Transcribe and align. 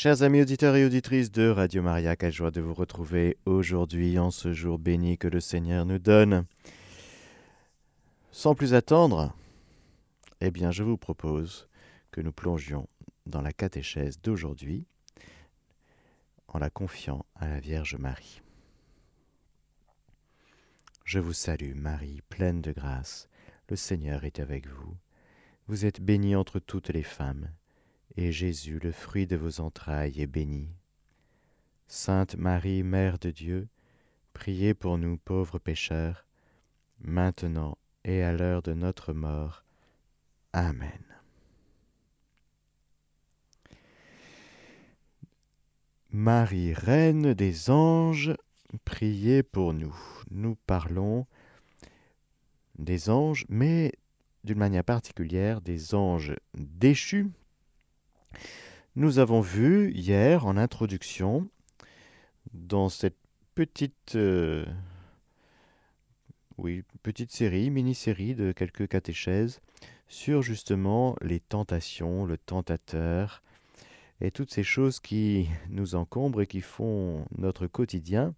Chers 0.00 0.22
amis 0.22 0.42
auditeurs 0.42 0.76
et 0.76 0.84
auditrices 0.84 1.32
de 1.32 1.48
Radio 1.48 1.82
Maria, 1.82 2.14
quelle 2.14 2.32
joie 2.32 2.52
de 2.52 2.60
vous 2.60 2.72
retrouver 2.72 3.36
aujourd'hui 3.46 4.16
en 4.20 4.30
ce 4.30 4.52
jour 4.52 4.78
béni 4.78 5.18
que 5.18 5.26
le 5.26 5.40
Seigneur 5.40 5.84
nous 5.86 5.98
donne. 5.98 6.46
Sans 8.30 8.54
plus 8.54 8.74
attendre, 8.74 9.34
eh 10.40 10.52
bien 10.52 10.70
je 10.70 10.84
vous 10.84 10.96
propose 10.96 11.68
que 12.12 12.20
nous 12.20 12.30
plongions 12.30 12.88
dans 13.26 13.42
la 13.42 13.52
catéchèse 13.52 14.20
d'aujourd'hui 14.20 14.86
en 16.46 16.60
la 16.60 16.70
confiant 16.70 17.26
à 17.34 17.48
la 17.48 17.58
Vierge 17.58 17.96
Marie. 17.96 18.40
Je 21.02 21.18
vous 21.18 21.32
salue 21.32 21.74
Marie, 21.74 22.22
pleine 22.28 22.62
de 22.62 22.70
grâce, 22.70 23.28
le 23.68 23.74
Seigneur 23.74 24.22
est 24.22 24.38
avec 24.38 24.68
vous. 24.68 24.96
Vous 25.66 25.86
êtes 25.86 26.00
bénie 26.00 26.36
entre 26.36 26.60
toutes 26.60 26.90
les 26.90 27.02
femmes, 27.02 27.50
et 28.16 28.32
Jésus, 28.32 28.78
le 28.82 28.92
fruit 28.92 29.26
de 29.26 29.36
vos 29.36 29.60
entrailles, 29.60 30.20
est 30.20 30.26
béni. 30.26 30.68
Sainte 31.86 32.36
Marie, 32.36 32.82
Mère 32.82 33.18
de 33.18 33.30
Dieu, 33.30 33.68
priez 34.32 34.74
pour 34.74 34.98
nous 34.98 35.16
pauvres 35.16 35.58
pécheurs, 35.58 36.26
maintenant 37.00 37.78
et 38.04 38.22
à 38.22 38.32
l'heure 38.32 38.62
de 38.62 38.74
notre 38.74 39.12
mort. 39.12 39.64
Amen. 40.52 41.04
Marie, 46.10 46.72
Reine 46.72 47.34
des 47.34 47.70
anges, 47.70 48.34
priez 48.84 49.42
pour 49.42 49.74
nous. 49.74 49.94
Nous 50.30 50.56
parlons 50.66 51.26
des 52.78 53.10
anges, 53.10 53.44
mais 53.48 53.92
d'une 54.44 54.58
manière 54.58 54.84
particulière 54.84 55.60
des 55.60 55.94
anges 55.94 56.34
déchus. 56.54 57.30
Nous 58.96 59.18
avons 59.18 59.40
vu 59.40 59.92
hier 59.92 60.46
en 60.46 60.56
introduction, 60.56 61.48
dans 62.52 62.88
cette 62.88 63.18
petite, 63.54 64.16
euh, 64.16 64.66
petite 67.02 67.30
série, 67.32 67.70
mini-série 67.70 68.34
de 68.34 68.52
quelques 68.52 68.88
catéchèses, 68.88 69.60
sur 70.08 70.42
justement 70.42 71.16
les 71.20 71.40
tentations, 71.40 72.24
le 72.24 72.38
tentateur, 72.38 73.42
et 74.20 74.30
toutes 74.30 74.52
ces 74.52 74.64
choses 74.64 74.98
qui 74.98 75.48
nous 75.68 75.94
encombrent 75.94 76.42
et 76.42 76.46
qui 76.46 76.60
font 76.60 77.24
notre 77.36 77.66
quotidien, 77.66 78.34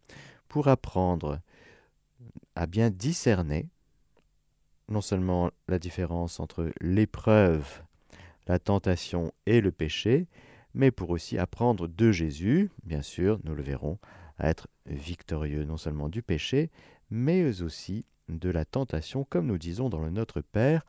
pour 0.48 0.68
apprendre 0.68 1.40
à 2.54 2.66
bien 2.66 2.90
discerner 2.90 3.68
non 4.88 5.00
seulement 5.00 5.50
la 5.68 5.78
différence 5.78 6.40
entre 6.40 6.70
l'épreuve, 6.80 7.82
la 8.50 8.58
tentation 8.58 9.32
et 9.46 9.60
le 9.60 9.70
péché, 9.70 10.26
mais 10.74 10.90
pour 10.90 11.10
aussi 11.10 11.38
apprendre 11.38 11.86
de 11.86 12.10
Jésus, 12.10 12.70
bien 12.84 13.00
sûr, 13.00 13.38
nous 13.44 13.54
le 13.54 13.62
verrons, 13.62 13.98
à 14.38 14.50
être 14.50 14.66
victorieux 14.86 15.64
non 15.64 15.76
seulement 15.76 16.08
du 16.08 16.20
péché, 16.20 16.70
mais 17.10 17.62
aussi 17.62 18.06
de 18.28 18.50
la 18.50 18.64
tentation, 18.64 19.24
comme 19.24 19.46
nous 19.46 19.58
disons 19.58 19.88
dans 19.88 20.00
le 20.00 20.10
Notre 20.10 20.40
Père, 20.40 20.84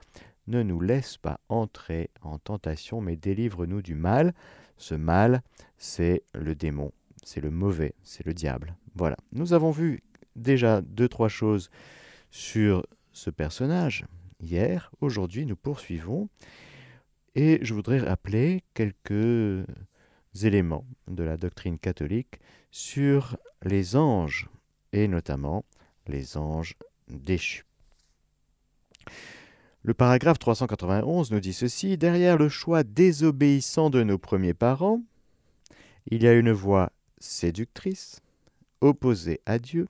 ne 0.47 0.63
nous 0.63 0.79
laisse 0.81 1.17
pas 1.17 1.39
entrer 1.49 2.09
en 2.21 2.39
tentation, 2.39 2.99
mais 2.99 3.15
délivre-nous 3.15 3.83
du 3.83 3.93
mal. 3.93 4.33
Ce 4.77 4.95
mal, 4.95 5.43
c'est 5.77 6.23
le 6.33 6.55
démon, 6.55 6.91
c'est 7.23 7.41
le 7.41 7.51
mauvais, 7.51 7.93
c'est 8.01 8.25
le 8.25 8.33
diable. 8.33 8.75
Voilà, 8.95 9.17
nous 9.33 9.53
avons 9.53 9.71
vu 9.71 10.01
déjà 10.35 10.81
deux, 10.81 11.07
trois 11.07 11.29
choses 11.29 11.69
sur 12.31 12.85
ce 13.11 13.29
personnage 13.29 14.05
hier. 14.39 14.91
Aujourd'hui, 14.99 15.45
nous 15.45 15.55
poursuivons 15.55 16.27
et 17.35 17.59
je 17.61 17.73
voudrais 17.73 17.99
rappeler 17.99 18.63
quelques 18.73 19.65
éléments 20.43 20.85
de 21.07 21.23
la 21.23 21.37
doctrine 21.37 21.77
catholique 21.77 22.39
sur 22.71 23.37
les 23.63 23.95
anges 23.95 24.49
et 24.93 25.07
notamment 25.07 25.65
les 26.07 26.37
anges 26.37 26.75
déchus. 27.07 27.65
Le 29.83 29.93
paragraphe 29.93 30.39
391 30.39 31.31
nous 31.31 31.39
dit 31.39 31.53
ceci 31.53 31.97
Derrière 31.97 32.37
le 32.37 32.49
choix 32.49 32.83
désobéissant 32.83 33.89
de 33.89 34.03
nos 34.03 34.17
premiers 34.17 34.53
parents, 34.53 35.01
il 36.07 36.23
y 36.23 36.27
a 36.27 36.33
une 36.33 36.51
voix 36.51 36.91
séductrice, 37.19 38.21
opposée 38.81 39.41
à 39.45 39.59
Dieu, 39.59 39.87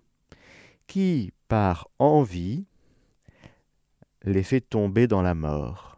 qui, 0.88 1.32
par 1.48 1.90
envie, 2.00 2.66
les 4.24 4.44
fait 4.44 4.62
tomber 4.62 5.08
dans 5.08 5.22
la 5.22 5.34
mort. 5.34 5.91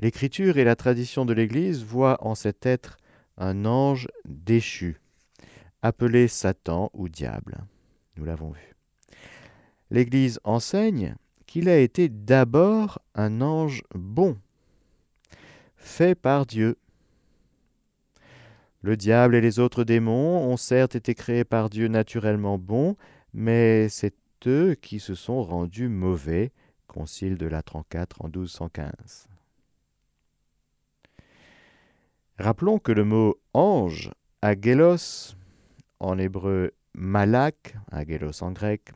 L'Écriture 0.00 0.58
et 0.58 0.64
la 0.64 0.76
tradition 0.76 1.24
de 1.24 1.32
l'Église 1.32 1.82
voient 1.84 2.24
en 2.24 2.36
cet 2.36 2.66
être 2.66 2.98
un 3.36 3.64
ange 3.64 4.06
déchu, 4.24 5.00
appelé 5.82 6.28
Satan 6.28 6.90
ou 6.92 7.08
diable. 7.08 7.58
Nous 8.16 8.24
l'avons 8.24 8.50
vu. 8.50 8.74
L'Église 9.90 10.38
enseigne 10.44 11.16
qu'il 11.46 11.68
a 11.68 11.78
été 11.78 12.08
d'abord 12.08 13.00
un 13.14 13.40
ange 13.40 13.82
bon, 13.94 14.36
fait 15.76 16.14
par 16.14 16.46
Dieu. 16.46 16.76
Le 18.82 18.96
diable 18.96 19.34
et 19.34 19.40
les 19.40 19.58
autres 19.58 19.82
démons 19.82 20.48
ont 20.48 20.56
certes 20.56 20.94
été 20.94 21.14
créés 21.14 21.44
par 21.44 21.70
Dieu 21.70 21.88
naturellement 21.88 22.58
bons, 22.58 22.96
mais 23.32 23.88
c'est 23.88 24.14
eux 24.46 24.76
qui 24.80 25.00
se 25.00 25.14
sont 25.14 25.42
rendus 25.42 25.88
mauvais, 25.88 26.52
concile 26.86 27.36
de 27.36 27.46
Latran 27.46 27.84
IV 27.92 28.06
en 28.20 28.26
1215. 28.26 29.27
Rappelons 32.38 32.78
que 32.78 32.92
le 32.92 33.04
mot 33.04 33.40
ange, 33.52 34.10
agélos, 34.42 35.36
en 36.00 36.18
hébreu 36.18 36.72
malak, 36.94 37.76
agélos 37.90 38.42
en 38.42 38.52
grec, 38.52 38.92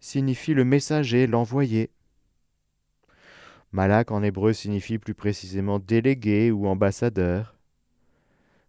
signifie 0.00 0.54
le 0.54 0.64
messager, 0.64 1.26
l'envoyé. 1.26 1.90
Malak 3.72 4.10
en 4.10 4.22
hébreu 4.22 4.52
signifie 4.52 4.98
plus 4.98 5.14
précisément 5.14 5.78
délégué 5.78 6.50
ou 6.50 6.66
ambassadeur, 6.66 7.56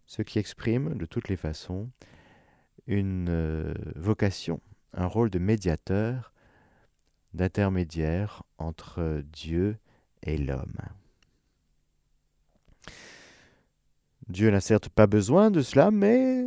ce 0.06 0.22
qui 0.22 0.38
exprime 0.38 0.94
de 0.94 1.06
toutes 1.06 1.28
les 1.28 1.36
façons 1.36 1.90
une 2.86 3.28
euh, 3.28 3.74
vocation 3.96 4.60
un 4.94 5.06
rôle 5.06 5.30
de 5.30 5.38
médiateur, 5.38 6.32
d'intermédiaire 7.34 8.42
entre 8.58 9.22
Dieu 9.32 9.78
et 10.22 10.36
l'homme. 10.36 10.76
Dieu 14.28 14.50
n'a 14.50 14.60
certes 14.60 14.88
pas 14.88 15.06
besoin 15.06 15.50
de 15.50 15.62
cela, 15.62 15.90
mais 15.90 16.44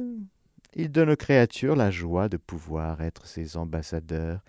il 0.76 0.92
donne 0.92 1.10
aux 1.12 1.16
créatures 1.16 1.76
la 1.76 1.92
joie 1.92 2.30
de 2.30 2.38
pouvoir 2.38 3.02
être 3.02 3.26
ses 3.26 3.58
ambassadeurs, 3.58 4.42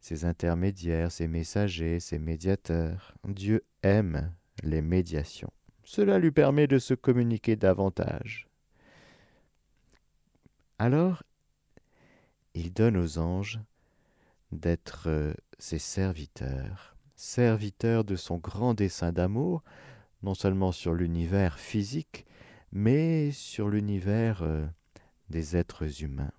ses 0.00 0.24
intermédiaires, 0.24 1.12
ses 1.12 1.28
messagers, 1.28 2.00
ses 2.00 2.18
médiateurs. 2.18 3.14
Dieu 3.26 3.64
aime 3.82 4.32
les 4.62 4.82
médiations. 4.82 5.50
Cela 5.84 6.18
lui 6.18 6.30
permet 6.30 6.66
de 6.66 6.78
se 6.78 6.94
communiquer 6.94 7.56
davantage. 7.56 8.46
Alors, 10.78 11.22
il 12.54 12.72
donne 12.72 12.96
aux 12.96 13.18
anges 13.18 13.58
d'être 14.52 15.04
euh, 15.08 15.32
ses 15.58 15.78
serviteurs, 15.78 16.96
serviteurs 17.16 18.04
de 18.04 18.16
son 18.16 18.38
grand 18.38 18.74
dessein 18.74 19.12
d'amour, 19.12 19.62
non 20.22 20.34
seulement 20.34 20.72
sur 20.72 20.94
l'univers 20.94 21.58
physique, 21.58 22.26
mais 22.72 23.30
sur 23.30 23.68
l'univers 23.68 24.42
euh, 24.42 24.66
des 25.30 25.56
êtres 25.56 26.02
humains. 26.02 26.32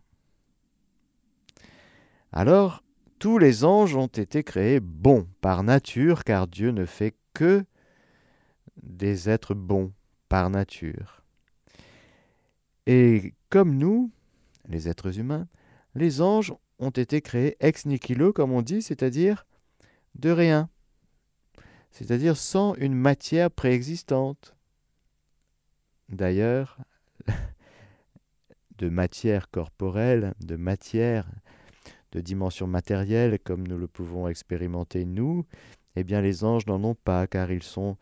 Alors, 2.32 2.84
tous 3.18 3.38
les 3.38 3.64
anges 3.64 3.96
ont 3.96 4.08
été 4.08 4.44
créés 4.44 4.80
bons 4.80 5.28
par 5.42 5.64
nature, 5.64 6.24
car 6.24 6.48
Dieu 6.48 6.72
ne 6.72 6.86
fait 6.86 7.16
que 7.34 7.66
des 8.82 9.30
êtres 9.30 9.54
bons 9.54 9.92
par 10.30 10.50
nature. 10.50 11.24
Et 12.86 13.34
comme 13.50 13.76
nous, 13.76 14.12
les 14.68 14.88
êtres 14.88 15.20
humains, 15.20 15.48
les 15.96 16.22
anges 16.22 16.54
ont 16.80 16.92
été 16.92 17.22
créés 17.22 17.58
ex 17.60 17.86
nihilo, 17.86 18.32
comme 18.32 18.52
on 18.52 18.62
dit, 18.62 18.82
c'est-à-dire 18.82 19.46
de 20.16 20.30
rien, 20.30 20.70
c'est-à-dire 21.92 22.38
sans 22.38 22.76
une 22.76 22.96
matière 22.96 23.52
préexistante. 23.52 24.56
D'ailleurs, 26.10 26.78
de 28.78 28.90
matière 28.90 29.50
corporelle, 29.50 30.34
de 30.40 30.56
matière 30.56 31.30
de 32.12 32.22
dimension 32.22 32.66
matérielle, 32.66 33.40
comme 33.40 33.68
nous 33.68 33.78
le 33.78 33.88
pouvons 33.88 34.28
expérimenter 34.28 35.06
nous, 35.06 35.46
eh 35.96 36.04
bien 36.04 36.22
les 36.22 36.44
anges 36.44 36.66
n'en 36.66 36.84
ont 36.84 36.96
pas, 36.96 37.28
car 37.28 37.52
ils 37.52 37.64
sont 37.64 37.98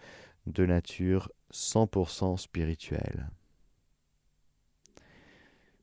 de 0.46 0.66
nature 0.66 1.30
100% 1.52 2.38
spirituelle. 2.38 3.30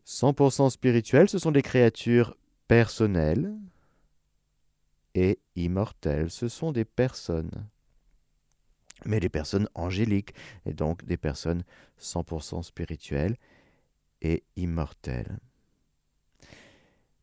100% 0.06 0.71
spirituels, 0.71 1.29
ce 1.29 1.38
sont 1.38 1.53
des 1.53 1.62
créatures 1.62 2.37
personnelles 2.69 3.55
et 5.15 5.38
immortelles. 5.56 6.31
Ce 6.31 6.49
sont 6.49 6.73
des 6.73 6.85
personnes. 6.85 7.69
Mais 9.06 9.21
des 9.21 9.29
personnes 9.29 9.69
angéliques, 9.75 10.35
et 10.67 10.73
donc 10.73 11.05
des 11.05 11.17
personnes 11.17 11.65
100% 12.01 12.62
spirituelles 12.62 13.37
et 14.23 14.43
immortelles. 14.56 15.39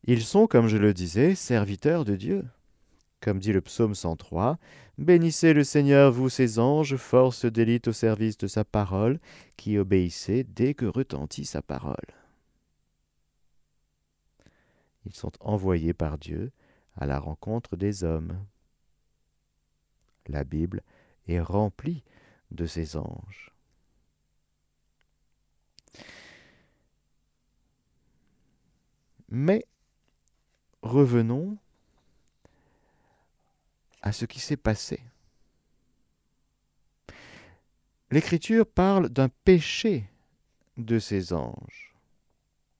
Ils 0.04 0.22
sont, 0.22 0.46
comme 0.46 0.68
je 0.68 0.76
le 0.76 0.92
disais, 0.92 1.34
serviteurs 1.34 2.04
de 2.04 2.16
Dieu. 2.16 2.44
Comme 3.20 3.38
dit 3.38 3.52
le 3.52 3.60
psaume 3.60 3.94
103, 3.94 4.58
Bénissez 4.98 5.54
le 5.54 5.64
Seigneur, 5.64 6.10
vous 6.12 6.28
ses 6.28 6.58
anges, 6.58 6.96
force 6.96 7.44
d'élite 7.44 7.88
au 7.88 7.92
service 7.92 8.36
de 8.36 8.48
sa 8.48 8.64
parole, 8.64 9.20
qui 9.56 9.78
obéissez 9.78 10.44
dès 10.44 10.74
que 10.74 10.86
retentit 10.86 11.44
sa 11.44 11.62
parole. 11.62 11.94
Ils 15.06 15.14
sont 15.14 15.32
envoyés 15.40 15.94
par 15.94 16.18
Dieu 16.18 16.52
à 16.96 17.06
la 17.06 17.18
rencontre 17.18 17.76
des 17.76 18.04
hommes. 18.04 18.44
La 20.26 20.44
Bible 20.44 20.82
est 21.28 21.40
remplie 21.40 22.02
de 22.50 22.66
ces 22.66 22.96
anges. 22.96 23.52
Mais 29.28 29.64
revenons 30.82 31.56
à 34.02 34.12
ce 34.12 34.26
qui 34.26 34.40
s'est 34.40 34.56
passé. 34.56 35.00
L'Écriture 38.10 38.66
parle 38.66 39.08
d'un 39.08 39.30
péché 39.30 40.04
de 40.76 40.98
ces 40.98 41.32
anges. 41.32 41.94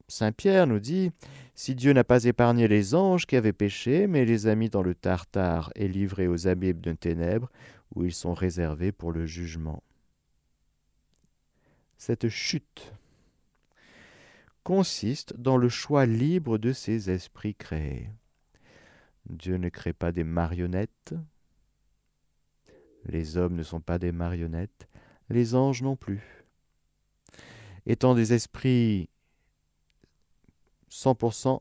Saint 0.08 0.32
Pierre 0.32 0.66
nous 0.66 0.78
dit, 0.78 1.10
Si 1.54 1.74
Dieu 1.74 1.94
n'a 1.94 2.04
pas 2.04 2.24
épargné 2.24 2.68
les 2.68 2.94
anges 2.94 3.24
qui 3.24 3.36
avaient 3.36 3.54
péché, 3.54 4.06
mais 4.06 4.26
les 4.26 4.46
a 4.46 4.54
mis 4.54 4.68
dans 4.68 4.82
le 4.82 4.94
Tartare 4.94 5.72
et 5.74 5.88
livrés 5.88 6.28
aux 6.28 6.48
abîmes 6.48 6.82
de 6.82 6.92
ténèbres, 6.92 7.50
où 7.94 8.04
ils 8.04 8.14
sont 8.14 8.34
réservés 8.34 8.92
pour 8.92 9.12
le 9.12 9.26
jugement. 9.26 9.82
Cette 11.96 12.28
chute 12.28 12.92
consiste 14.64 15.36
dans 15.36 15.56
le 15.56 15.68
choix 15.68 16.06
libre 16.06 16.58
de 16.58 16.72
ces 16.72 17.10
esprits 17.10 17.54
créés. 17.54 18.10
Dieu 19.26 19.56
ne 19.56 19.68
crée 19.68 19.92
pas 19.92 20.12
des 20.12 20.24
marionnettes. 20.24 21.14
Les 23.04 23.36
hommes 23.36 23.56
ne 23.56 23.62
sont 23.62 23.80
pas 23.80 23.98
des 23.98 24.12
marionnettes, 24.12 24.88
les 25.28 25.54
anges 25.54 25.82
non 25.82 25.96
plus. 25.96 26.44
Étant 27.86 28.14
des 28.14 28.32
esprits 28.32 29.08
100%, 30.90 31.60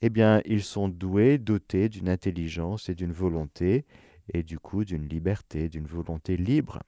eh 0.00 0.10
bien, 0.10 0.40
ils 0.44 0.62
sont 0.62 0.88
doués, 0.88 1.38
dotés 1.38 1.88
d'une 1.88 2.08
intelligence 2.08 2.88
et 2.88 2.94
d'une 2.94 3.12
volonté, 3.12 3.84
et 4.32 4.42
du 4.42 4.58
coup 4.58 4.84
d'une 4.84 5.08
liberté, 5.08 5.68
d'une 5.68 5.86
volonté 5.86 6.36
libre. 6.36 6.82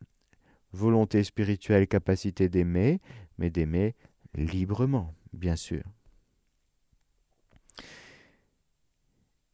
Volonté 0.73 1.25
spirituelle, 1.25 1.89
capacité 1.89 2.49
d'aimer, 2.49 3.01
mais 3.39 3.51
d'aimer 3.51 3.95
librement, 4.35 5.15
bien 5.33 5.57
sûr. 5.57 5.83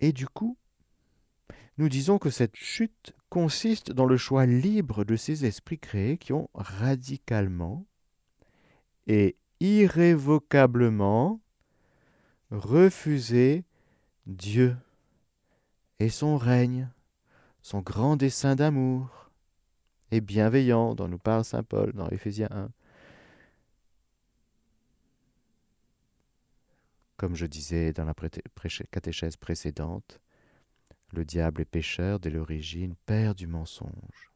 Et 0.01 0.13
du 0.13 0.27
coup, 0.27 0.59
nous 1.79 1.89
disons 1.89 2.19
que 2.19 2.31
cette 2.31 2.57
chute 2.57 3.15
consiste 3.29 3.93
dans 3.93 4.07
le 4.07 4.17
choix 4.17 4.47
libre 4.47 5.05
de 5.05 5.17
ces 5.17 5.45
esprits 5.45 5.79
créés 5.79 6.19
qui 6.19 6.33
ont 6.33 6.49
radicalement 6.55 7.87
et 9.07 9.37
irrévocablement 9.61 11.41
refusé 12.51 13.65
Dieu 14.27 14.77
et 15.99 16.09
son 16.09 16.37
règne, 16.37 16.89
son 17.67 17.81
grand 17.81 18.15
dessein 18.15 18.55
d'amour 18.55 19.29
et 20.13 20.21
bienveillant 20.21 20.95
dont 20.95 21.09
nous 21.09 21.19
parle 21.19 21.45
Saint 21.45 21.65
Paul 21.65 21.93
dans 21.95 22.09
Éphésiens 22.11 22.47
1. 22.53 22.71
Comme 27.17 27.35
je 27.35 27.45
disais 27.45 27.93
dans 27.93 28.05
la 28.05 28.15
catéchèse 28.93 29.37
précédente, 29.37 30.21
le 31.13 31.25
diable 31.25 31.61
est 31.61 31.65
pécheur 31.65 32.21
dès 32.21 32.31
l'origine, 32.31 32.95
père 33.05 33.35
du 33.35 33.49
mensonge. 33.49 34.31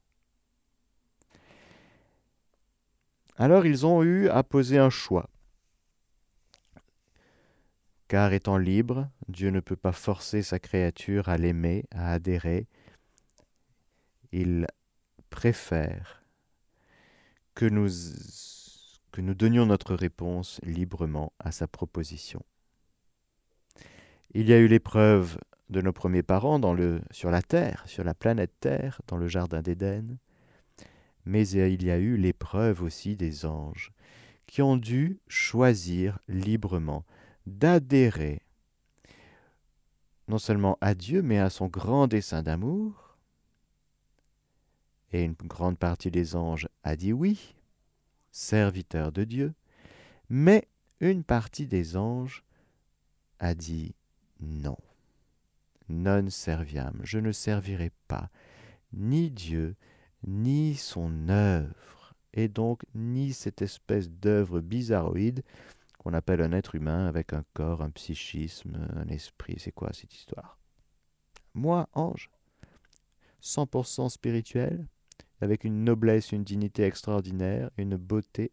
Alors 3.37 3.65
ils 3.65 3.87
ont 3.87 4.03
eu 4.03 4.29
à 4.29 4.43
poser 4.43 4.79
un 4.79 4.91
choix. 4.91 5.31
Car 8.09 8.33
étant 8.33 8.59
libre, 8.59 9.09
Dieu 9.29 9.51
ne 9.51 9.61
peut 9.61 9.77
pas 9.77 9.93
forcer 9.93 10.43
sa 10.43 10.59
créature 10.59 11.29
à 11.29 11.37
l'aimer, 11.37 11.85
à 11.93 12.11
adhérer. 12.11 12.67
Il 14.33 14.67
préfère 15.31 16.23
que 17.55 17.67
nous, 17.67 19.35
donnions 19.35 19.67
notre 19.67 19.95
réponse 19.95 20.61
librement 20.63 21.33
à 21.39 21.53
sa 21.53 21.67
proposition. 21.67 22.43
Il 24.33 24.49
y 24.49 24.53
a 24.53 24.59
eu 24.59 24.69
l'épreuve 24.69 25.39
de 25.69 25.81
nos 25.81 25.93
premiers 25.93 26.23
parents 26.23 26.61
sur 27.11 27.31
la 27.31 27.43
Terre, 27.43 27.83
sur 27.87 28.05
la 28.05 28.15
planète 28.15 28.53
Terre, 28.61 29.01
dans 29.07 29.17
le 29.17 29.29
Jardin 29.29 29.63
d'Éden, 29.63 30.19
mais 31.25 31.47
il 31.49 31.85
y 31.85 31.91
a 31.91 31.99
eu 31.99 32.17
l'épreuve 32.17 32.83
aussi 32.83 33.17
des 33.17 33.45
anges, 33.45 33.93
qui 34.47 34.63
ont 34.63 34.77
dû 34.77 35.21
choisir 35.29 36.19
librement 36.29 37.05
d'adhérer 37.47 38.43
non 40.31 40.39
seulement 40.39 40.79
à 40.81 40.95
Dieu, 40.95 41.23
mais 41.23 41.39
à 41.39 41.51
son 41.51 41.67
grand 41.67 42.07
dessein 42.07 42.43
d'amour. 42.43 43.10
Et 45.13 45.25
une 45.25 45.35
grande 45.35 45.79
partie 45.79 46.11
des 46.11 46.37
anges 46.37 46.69
a 46.85 46.97
dit 46.97 47.13
oui, 47.13 47.55
serviteur 48.31 49.13
de 49.13 49.25
Dieu, 49.25 49.55
mais 50.29 50.69
une 51.01 51.25
partie 51.25 51.67
des 51.67 51.97
anges 51.97 52.45
a 53.39 53.55
dit 53.55 53.95
non. 54.41 54.79
Non 55.89 56.31
serviam, 56.31 57.01
je 57.03 57.19
ne 57.19 57.33
servirai 57.33 57.91
pas 58.07 58.31
ni 58.93 59.31
Dieu, 59.31 59.75
ni 60.27 60.77
son 60.77 61.29
œuvre, 61.29 62.15
et 62.33 62.49
donc 62.49 62.83
ni 62.95 63.33
cette 63.33 63.63
espèce 63.63 64.11
d'œuvre 64.11 64.61
bizarroïde 64.61 65.43
qu'on 65.99 66.15
appelle 66.15 66.41
un 66.41 66.53
être 66.53 66.77
humain 66.77 67.07
avec 67.07 67.33
un 67.33 67.45
corps, 67.53 67.83
un 67.83 67.91
psychisme, 67.91 68.89
un 68.97 69.09
esprit. 69.09 69.57
C'est 69.59 69.73
quoi 69.73 69.93
cette 69.93 70.15
histoire? 70.15 70.59
Moi, 71.55 71.89
ange, 71.93 72.31
100% 73.43 74.09
spirituel, 74.09 74.87
avec 75.41 75.65
une 75.65 75.85
noblesse, 75.85 76.33
une 76.33 76.45
dignité 76.45 76.85
extraordinaire, 76.85 77.71
une 77.77 77.97
beauté, 77.97 78.53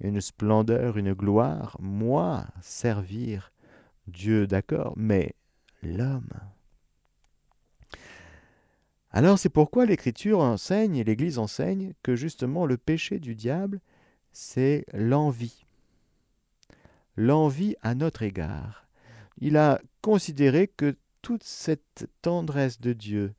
une 0.00 0.20
splendeur, 0.20 0.96
une 0.96 1.12
gloire, 1.12 1.76
moi, 1.80 2.46
servir 2.60 3.52
Dieu, 4.06 4.46
d'accord, 4.46 4.94
mais 4.96 5.34
l'homme. 5.82 6.30
Alors 9.10 9.38
c'est 9.38 9.48
pourquoi 9.48 9.86
l'Écriture 9.86 10.40
enseigne 10.40 11.02
l'Église 11.02 11.38
enseigne 11.38 11.94
que 12.02 12.14
justement 12.14 12.66
le 12.66 12.76
péché 12.76 13.18
du 13.18 13.34
diable, 13.34 13.80
c'est 14.32 14.84
l'envie. 14.92 15.64
L'envie 17.16 17.74
à 17.82 17.94
notre 17.94 18.22
égard. 18.22 18.86
Il 19.40 19.56
a 19.56 19.80
considéré 20.02 20.68
que 20.68 20.96
toute 21.22 21.42
cette 21.42 22.08
tendresse 22.22 22.80
de 22.80 22.92
Dieu 22.92 23.34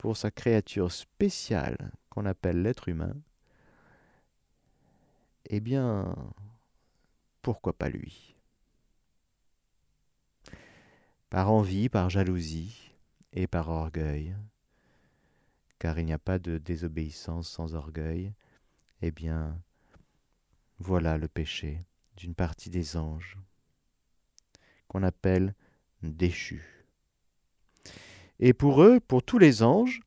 pour 0.00 0.16
sa 0.16 0.30
créature 0.30 0.90
spéciale 0.90 1.92
qu'on 2.08 2.24
appelle 2.24 2.62
l'être 2.62 2.88
humain, 2.88 3.14
eh 5.44 5.60
bien, 5.60 6.16
pourquoi 7.42 7.74
pas 7.76 7.90
lui? 7.90 8.34
Par 11.28 11.52
envie, 11.52 11.90
par 11.90 12.08
jalousie 12.08 12.94
et 13.34 13.46
par 13.46 13.68
orgueil, 13.68 14.34
car 15.78 15.98
il 15.98 16.06
n'y 16.06 16.14
a 16.14 16.18
pas 16.18 16.38
de 16.38 16.56
désobéissance 16.56 17.50
sans 17.50 17.74
orgueil, 17.74 18.32
eh 19.02 19.10
bien, 19.10 19.60
voilà 20.78 21.18
le 21.18 21.28
péché 21.28 21.84
d'une 22.16 22.34
partie 22.34 22.70
des 22.70 22.96
anges, 22.96 23.36
qu'on 24.88 25.02
appelle 25.02 25.54
déchus. 26.02 26.79
Et 28.40 28.54
pour 28.54 28.82
eux, 28.82 29.00
pour 29.00 29.22
tous 29.22 29.38
les 29.38 29.62
anges, 29.62 30.00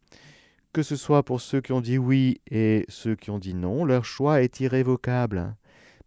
que 0.74 0.82
ce 0.82 0.96
soit 0.96 1.24
pour 1.24 1.40
ceux 1.40 1.62
qui 1.62 1.72
ont 1.72 1.82
dit 1.82 2.00
oui 2.00 2.42
et 2.50 2.84
ceux 2.90 3.16
qui 3.16 3.30
ont 3.30 3.38
dit 3.38 3.54
non, 3.54 3.86
leur 3.86 4.06
choix 4.06 4.42
est 4.42 4.60
irrévocable, 4.60 5.56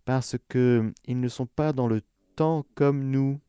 parce 0.05 0.37
qu'ils 0.51 0.93
ne 1.09 1.29
sont 1.29 1.47
pas 1.47 1.73
dans 1.73 1.87
le 1.87 2.03
temps 2.35 2.67
comme 2.75 3.11
nous. 3.11 3.41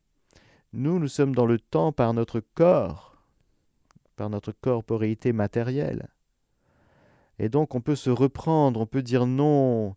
Nous, 0.72 1.00
nous 1.00 1.08
sommes 1.08 1.34
dans 1.34 1.46
le 1.46 1.58
temps 1.58 1.92
par 1.92 2.14
notre 2.14 2.40
corps, 2.40 3.20
par 4.14 4.30
notre 4.30 4.52
corporéité 4.52 5.32
matérielle. 5.32 6.08
Et 7.40 7.48
donc 7.48 7.74
on 7.74 7.80
peut 7.80 7.96
se 7.96 8.10
reprendre, 8.10 8.80
on 8.80 8.86
peut 8.86 9.02
dire 9.02 9.26
non 9.26 9.96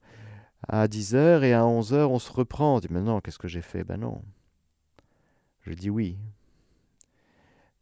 à 0.68 0.88
10 0.88 1.16
heures 1.16 1.44
et 1.44 1.54
à 1.54 1.66
11 1.66 1.94
heures 1.94 2.12
on 2.12 2.20
se 2.20 2.32
reprend. 2.32 2.78
On 2.78 2.80
dit 2.80 2.88
mais 2.90 3.02
non, 3.02 3.22
qu'est-ce 3.22 3.40
que 3.40 3.48
j'ai 3.48 3.62
fait? 3.62 3.84
Ben 3.84 3.98
non. 3.98 4.24
Je 5.62 5.74
dis 5.74 5.92
oui. 5.92 6.18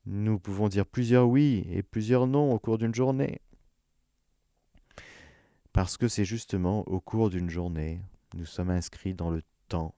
Nous 0.06 0.40
pouvons 0.40 0.70
dire 0.70 0.86
plusieurs 0.86 1.28
oui 1.28 1.66
et 1.70 1.84
plusieurs 1.84 2.28
non 2.28 2.52
au 2.52 2.60
cours 2.60 2.78
d'une 2.78 2.96
journée. 2.96 3.42
Parce 5.74 5.98
que 5.98 6.08
c'est 6.08 6.26
justement 6.26 6.82
au 6.88 7.00
cours 7.00 7.30
d'une 7.30 7.50
journée, 7.50 8.02
nous 8.36 8.46
sommes 8.46 8.70
inscrits 8.70 9.14
dans 9.14 9.30
le 9.30 9.44
temps, 9.68 9.94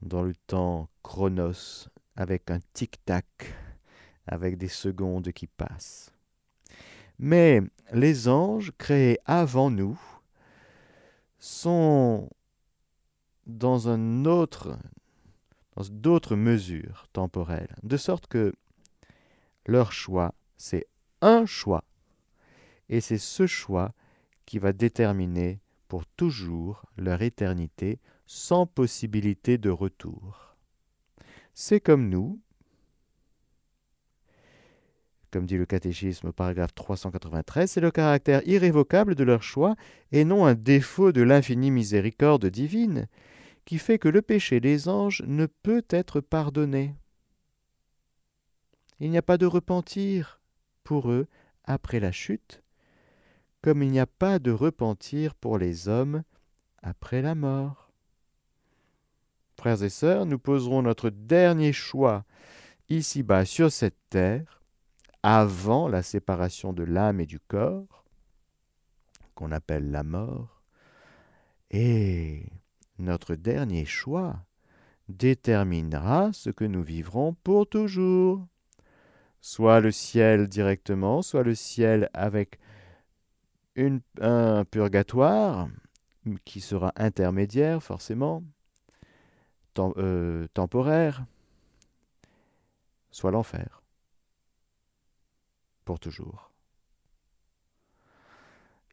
dans 0.00 0.22
le 0.22 0.34
temps 0.34 0.88
chronos, 1.02 1.88
avec 2.16 2.50
un 2.50 2.60
tic-tac, 2.72 3.54
avec 4.26 4.56
des 4.56 4.68
secondes 4.68 5.32
qui 5.32 5.46
passent. 5.46 6.12
Mais 7.18 7.60
les 7.92 8.28
anges 8.28 8.72
créés 8.78 9.18
avant 9.26 9.70
nous 9.70 10.00
sont 11.38 12.30
dans 13.46 13.88
un 13.88 14.24
autre 14.24 14.78
d'autres 15.88 16.36
mesures 16.36 17.06
temporelles, 17.12 17.74
de 17.82 17.96
sorte 17.96 18.26
que 18.26 18.52
leur 19.66 19.92
choix, 19.92 20.34
c'est 20.56 20.86
un 21.22 21.46
choix, 21.46 21.84
et 22.88 23.00
c'est 23.00 23.18
ce 23.18 23.46
choix 23.46 23.94
qui 24.44 24.58
va 24.58 24.72
déterminer 24.72 25.60
pour 25.88 26.04
toujours 26.06 26.84
leur 26.96 27.22
éternité 27.22 27.98
sans 28.26 28.66
possibilité 28.66 29.58
de 29.58 29.70
retour. 29.70 30.56
C'est 31.54 31.80
comme 31.80 32.08
nous, 32.08 32.40
comme 35.30 35.46
dit 35.46 35.56
le 35.56 35.66
catéchisme 35.66 36.32
paragraphe 36.32 36.74
393, 36.74 37.70
c'est 37.70 37.80
le 37.80 37.90
caractère 37.90 38.46
irrévocable 38.46 39.14
de 39.14 39.24
leur 39.24 39.42
choix 39.42 39.76
et 40.12 40.24
non 40.24 40.44
un 40.44 40.54
défaut 40.54 41.12
de 41.12 41.22
l'infinie 41.22 41.70
miséricorde 41.70 42.46
divine 42.46 43.06
qui 43.64 43.78
fait 43.78 43.98
que 43.98 44.08
le 44.08 44.22
péché 44.22 44.60
des 44.60 44.88
anges 44.88 45.22
ne 45.26 45.46
peut 45.46 45.84
être 45.90 46.20
pardonné. 46.20 46.94
Il 48.98 49.10
n'y 49.10 49.18
a 49.18 49.22
pas 49.22 49.38
de 49.38 49.46
repentir 49.46 50.40
pour 50.84 51.10
eux 51.10 51.26
après 51.64 52.00
la 52.00 52.12
chute, 52.12 52.62
comme 53.62 53.82
il 53.82 53.90
n'y 53.90 54.00
a 54.00 54.06
pas 54.06 54.38
de 54.38 54.50
repentir 54.50 55.34
pour 55.34 55.58
les 55.58 55.88
hommes 55.88 56.22
après 56.82 57.22
la 57.22 57.34
mort. 57.34 57.92
Frères 59.58 59.82
et 59.82 59.90
sœurs, 59.90 60.26
nous 60.26 60.38
poserons 60.38 60.82
notre 60.82 61.10
dernier 61.10 61.72
choix 61.72 62.24
ici-bas 62.88 63.44
sur 63.44 63.70
cette 63.70 63.98
terre, 64.08 64.62
avant 65.22 65.86
la 65.86 66.02
séparation 66.02 66.72
de 66.72 66.82
l'âme 66.82 67.20
et 67.20 67.26
du 67.26 67.38
corps, 67.38 68.04
qu'on 69.34 69.52
appelle 69.52 69.90
la 69.90 70.02
mort, 70.02 70.62
et 71.70 72.46
notre 73.00 73.34
dernier 73.34 73.84
choix 73.84 74.44
déterminera 75.08 76.30
ce 76.32 76.50
que 76.50 76.64
nous 76.64 76.82
vivrons 76.82 77.34
pour 77.42 77.68
toujours. 77.68 78.46
Soit 79.40 79.80
le 79.80 79.90
ciel 79.90 80.48
directement, 80.48 81.22
soit 81.22 81.42
le 81.42 81.54
ciel 81.54 82.10
avec 82.12 82.58
un 84.20 84.64
purgatoire 84.64 85.68
qui 86.44 86.60
sera 86.60 86.92
intermédiaire 86.96 87.82
forcément, 87.82 88.42
euh, 89.78 90.46
temporaire, 90.52 91.24
soit 93.10 93.30
l'enfer, 93.30 93.82
pour 95.84 95.98
toujours. 95.98 96.49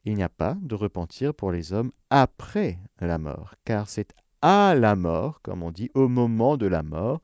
Il 0.08 0.14
n'y 0.14 0.22
a 0.22 0.30
pas 0.30 0.56
de 0.62 0.74
repentir 0.74 1.34
pour 1.34 1.52
les 1.52 1.74
hommes 1.74 1.92
après 2.08 2.78
la 2.98 3.18
mort, 3.18 3.56
car 3.66 3.90
c'est 3.90 4.14
à 4.40 4.74
la 4.74 4.96
mort, 4.96 5.42
comme 5.42 5.62
on 5.62 5.70
dit, 5.70 5.90
au 5.92 6.08
moment 6.08 6.56
de 6.56 6.64
la 6.64 6.82
mort, 6.82 7.20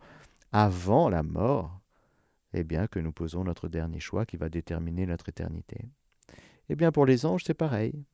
avant 0.52 1.08
la 1.08 1.22
mort, 1.22 1.80
eh 2.52 2.62
bien 2.62 2.86
que 2.86 2.98
nous 2.98 3.10
posons 3.10 3.42
notre 3.42 3.68
dernier 3.68 4.00
choix 4.00 4.26
qui 4.26 4.36
va 4.36 4.50
déterminer 4.50 5.06
notre 5.06 5.30
éternité. 5.30 5.88
Eh 6.68 6.76
bien 6.76 6.92
pour 6.92 7.06
les 7.06 7.24
anges, 7.24 7.44
c'est 7.46 7.54
pareil. 7.54 8.04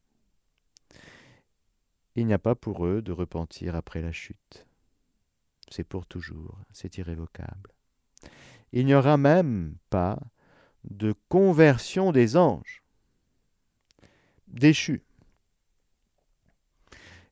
Il 2.15 2.29
n'y 2.29 2.33
a 2.33 2.39
pas 2.39 2.55
pour 2.55 2.87
eux 2.87 3.03
de 3.03 3.11
repentir 3.11 3.75
après 3.75 4.03
la 4.03 4.13
chute. 4.13 4.69
C'est 5.69 5.83
pour 5.83 6.07
toujours, 6.07 6.61
c'est 6.73 6.97
irrévocable. 6.97 7.75
Il 8.71 8.87
n'y 8.87 8.95
aura 8.95 9.17
même 9.17 9.75
pas 9.91 10.21
de 10.85 11.13
conversion 11.29 12.13
des 12.13 12.37
anges 12.37 12.85
déchus. 14.51 15.03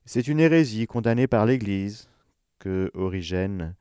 C'est 0.05 0.27
une 0.27 0.39
hérésie 0.39 0.87
condamnée 0.87 1.27
par 1.27 1.45
l'Église 1.45 2.09
que 2.57 2.91
Origène 2.93 3.75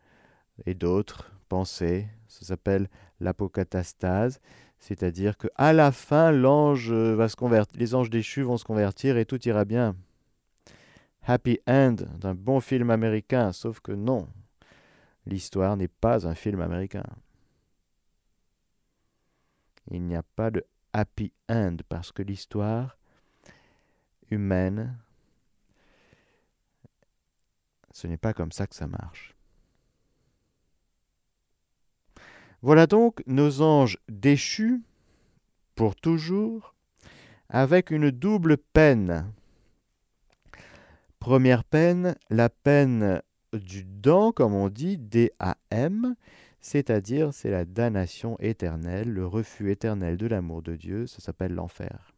et 0.66 0.74
d'autres 0.74 1.32
pensaient. 1.48 2.08
Ça 2.28 2.44
s'appelle 2.44 2.88
l'apocatastase, 3.20 4.40
c'est-à-dire 4.78 5.38
que 5.38 5.48
à 5.56 5.72
la 5.72 5.92
fin 5.92 6.30
l'ange 6.30 6.92
va 6.92 7.28
se 7.28 7.36
convertir, 7.36 7.78
les 7.78 7.94
anges 7.94 8.10
déchus 8.10 8.42
vont 8.42 8.58
se 8.58 8.64
convertir 8.64 9.16
et 9.16 9.24
tout 9.24 9.42
ira 9.48 9.64
bien. 9.64 9.96
Happy 11.22 11.58
End 11.66 11.96
d'un 12.18 12.34
bon 12.34 12.60
film 12.60 12.90
américain, 12.90 13.52
sauf 13.52 13.80
que 13.80 13.92
non, 13.92 14.28
l'histoire 15.26 15.76
n'est 15.76 15.88
pas 15.88 16.26
un 16.26 16.34
film 16.34 16.60
américain. 16.60 17.04
Il 19.90 20.04
n'y 20.04 20.16
a 20.16 20.22
pas 20.22 20.50
de 20.50 20.64
happy 20.92 21.32
end 21.48 21.76
parce 21.88 22.12
que 22.12 22.22
l'histoire 22.22 22.98
humaine, 24.30 24.98
ce 27.92 28.06
n'est 28.06 28.16
pas 28.16 28.32
comme 28.32 28.52
ça 28.52 28.66
que 28.66 28.74
ça 28.74 28.86
marche. 28.86 29.34
Voilà 32.62 32.86
donc 32.86 33.22
nos 33.26 33.60
anges 33.62 33.98
déchus 34.08 34.82
pour 35.74 35.94
toujours, 35.94 36.74
avec 37.48 37.90
une 37.90 38.10
double 38.10 38.58
peine. 38.58 39.32
Première 41.20 41.64
peine, 41.64 42.16
la 42.30 42.48
peine 42.48 43.22
du 43.52 43.84
dent, 43.84 44.32
comme 44.32 44.54
on 44.54 44.68
dit, 44.68 44.98
D-A-M, 44.98 46.16
c'est-à-dire 46.60 47.32
c'est 47.32 47.50
la 47.50 47.64
damnation 47.64 48.36
éternelle, 48.40 49.08
le 49.08 49.26
refus 49.26 49.70
éternel 49.70 50.16
de 50.16 50.26
l'amour 50.26 50.62
de 50.62 50.74
Dieu, 50.74 51.06
ça 51.06 51.20
s'appelle 51.20 51.54
l'enfer. 51.54 52.17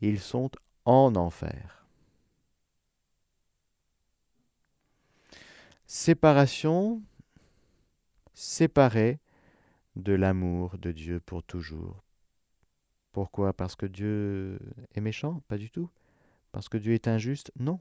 Ils 0.00 0.20
sont 0.20 0.50
en 0.84 1.14
enfer. 1.16 1.86
Séparation, 5.86 7.02
séparés 8.34 9.18
de 9.96 10.12
l'amour 10.12 10.78
de 10.78 10.92
Dieu 10.92 11.18
pour 11.18 11.42
toujours. 11.42 12.02
Pourquoi? 13.12 13.52
Parce 13.52 13.74
que 13.74 13.86
Dieu 13.86 14.60
est 14.94 15.00
méchant? 15.00 15.42
Pas 15.48 15.58
du 15.58 15.70
tout. 15.70 15.90
Parce 16.52 16.68
que 16.68 16.78
Dieu 16.78 16.92
est 16.92 17.08
injuste? 17.08 17.50
Non. 17.58 17.80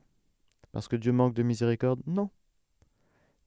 Parce 0.71 0.87
que 0.87 0.95
Dieu 0.95 1.11
manque 1.11 1.33
de 1.33 1.43
miséricorde? 1.43 2.01
Non. 2.07 2.29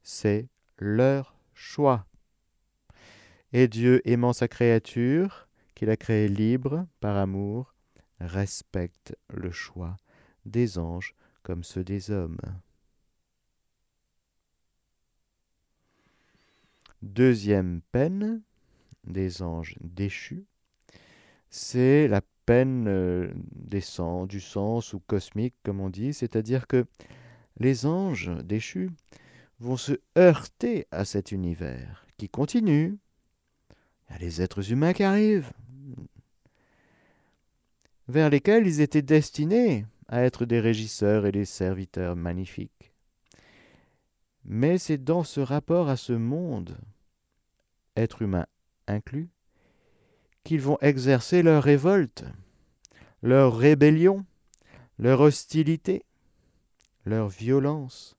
C'est 0.03 0.47
leur 0.77 1.35
choix. 1.53 2.05
Et 3.51 3.67
Dieu 3.67 4.01
aimant 4.07 4.33
sa 4.33 4.47
créature, 4.47 5.47
qu'il 5.75 5.89
a 5.89 5.97
créée 5.97 6.29
libre 6.29 6.87
par 7.01 7.17
amour, 7.17 7.70
respecte 8.21 9.15
le 9.29 9.51
choix 9.51 9.97
des 10.45 10.77
anges 10.77 11.15
comme 11.43 11.63
ceux 11.63 11.83
des 11.83 12.11
hommes. 12.11 12.37
Deuxième 17.01 17.81
peine 17.91 18.41
des 19.03 19.41
anges 19.41 19.75
déchus, 19.81 20.45
c'est 21.49 22.07
la 22.07 22.21
peine 22.45 22.87
euh, 22.87 23.31
des 23.35 23.81
sens, 23.81 24.27
du 24.27 24.39
sens 24.39 24.93
ou 24.93 24.99
cosmique, 24.99 25.55
comme 25.63 25.79
on 25.79 25.89
dit, 25.89 26.13
c'est-à-dire 26.13 26.67
que 26.67 26.85
les 27.57 27.85
anges 27.85 28.31
déchus 28.43 28.91
vont 29.59 29.77
se 29.77 29.93
heurter 30.17 30.87
à 30.91 31.05
cet 31.05 31.31
univers 31.31 32.05
qui 32.17 32.29
continue. 32.29 32.97
Il 34.09 34.13
y 34.13 34.15
a 34.15 34.19
les 34.19 34.41
êtres 34.41 34.71
humains 34.71 34.93
qui 34.93 35.03
arrivent, 35.03 35.51
vers 38.07 38.29
lesquels 38.29 38.67
ils 38.67 38.81
étaient 38.81 39.01
destinés 39.01 39.85
à 40.07 40.23
être 40.23 40.45
des 40.45 40.59
régisseurs 40.59 41.25
et 41.25 41.31
des 41.31 41.45
serviteurs 41.45 42.15
magnifiques. 42.15 42.93
Mais 44.43 44.77
c'est 44.77 44.97
dans 44.97 45.23
ce 45.23 45.39
rapport 45.39 45.87
à 45.87 45.97
ce 45.97 46.13
monde, 46.13 46.77
être 47.95 48.21
humain 48.21 48.45
inclus, 48.87 49.29
qu'ils 50.43 50.61
vont 50.61 50.77
exercer 50.81 51.43
leur 51.43 51.63
révolte, 51.63 52.25
leur 53.21 53.55
rébellion, 53.55 54.25
leur 54.97 55.21
hostilité, 55.21 56.03
leur 57.05 57.29
violence. 57.29 58.17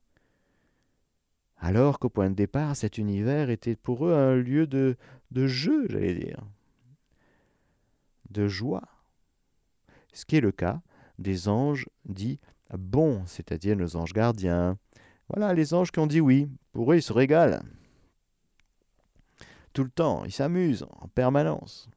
Alors 1.57 1.99
qu'au 1.99 2.09
point 2.09 2.29
de 2.29 2.35
départ, 2.35 2.75
cet 2.75 2.97
univers 2.97 3.49
était 3.49 3.75
pour 3.75 4.07
eux 4.07 4.13
un 4.13 4.35
lieu 4.35 4.67
de, 4.67 4.97
de 5.31 5.47
jeu, 5.47 5.87
j'allais 5.89 6.15
dire, 6.15 6.43
de 8.29 8.47
joie, 8.47 8.83
ce 10.13 10.25
qui 10.25 10.37
est 10.37 10.41
le 10.41 10.51
cas 10.51 10.81
des 11.19 11.47
anges 11.47 11.87
dits 12.05 12.39
bons, 12.77 13.23
c'est-à-dire 13.27 13.75
nos 13.75 13.95
anges 13.95 14.13
gardiens. 14.13 14.77
Voilà, 15.29 15.53
les 15.53 15.73
anges 15.73 15.91
qui 15.91 15.99
ont 15.99 16.07
dit 16.07 16.21
oui, 16.21 16.47
pour 16.71 16.91
eux, 16.91 16.95
ils 16.95 17.03
se 17.03 17.13
régalent. 17.13 17.61
Tout 19.73 19.83
le 19.83 19.89
temps, 19.89 20.23
ils 20.25 20.31
s'amusent 20.31 20.85
en 21.01 21.07
permanence. 21.07 21.89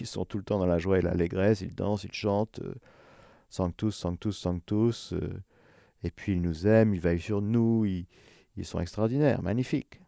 Ils 0.00 0.06
sont 0.06 0.24
tout 0.24 0.38
le 0.38 0.44
temps 0.44 0.58
dans 0.58 0.66
la 0.66 0.78
joie 0.78 0.98
et 0.98 1.02
l'allégresse, 1.02 1.60
ils 1.62 1.74
dansent, 1.74 2.04
ils 2.04 2.12
chantent, 2.12 2.60
euh, 2.60 2.74
Sanctus, 3.48 3.94
Sanctus, 3.94 4.36
Sanctus, 4.36 5.12
euh, 5.12 5.42
et 6.02 6.10
puis 6.10 6.32
ils 6.32 6.42
nous 6.42 6.66
aiment, 6.66 6.94
ils 6.94 7.00
veillent 7.00 7.20
sur 7.20 7.40
nous, 7.40 7.84
ils, 7.84 8.06
ils 8.56 8.66
sont 8.66 8.80
extraordinaires, 8.80 9.42
magnifiques. 9.42 10.00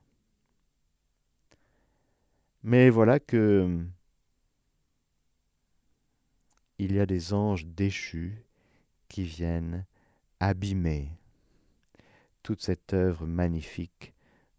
Mais 2.62 2.90
voilà 2.90 3.20
que 3.20 3.84
il 6.78 6.92
y 6.92 7.00
a 7.00 7.06
des 7.06 7.32
anges 7.32 7.66
déchus 7.66 8.42
qui 9.08 9.22
viennent 9.22 9.84
abîmer 10.40 11.10
toute 12.42 12.62
cette 12.62 12.92
œuvre 12.92 13.26
magnifique 13.26 14.14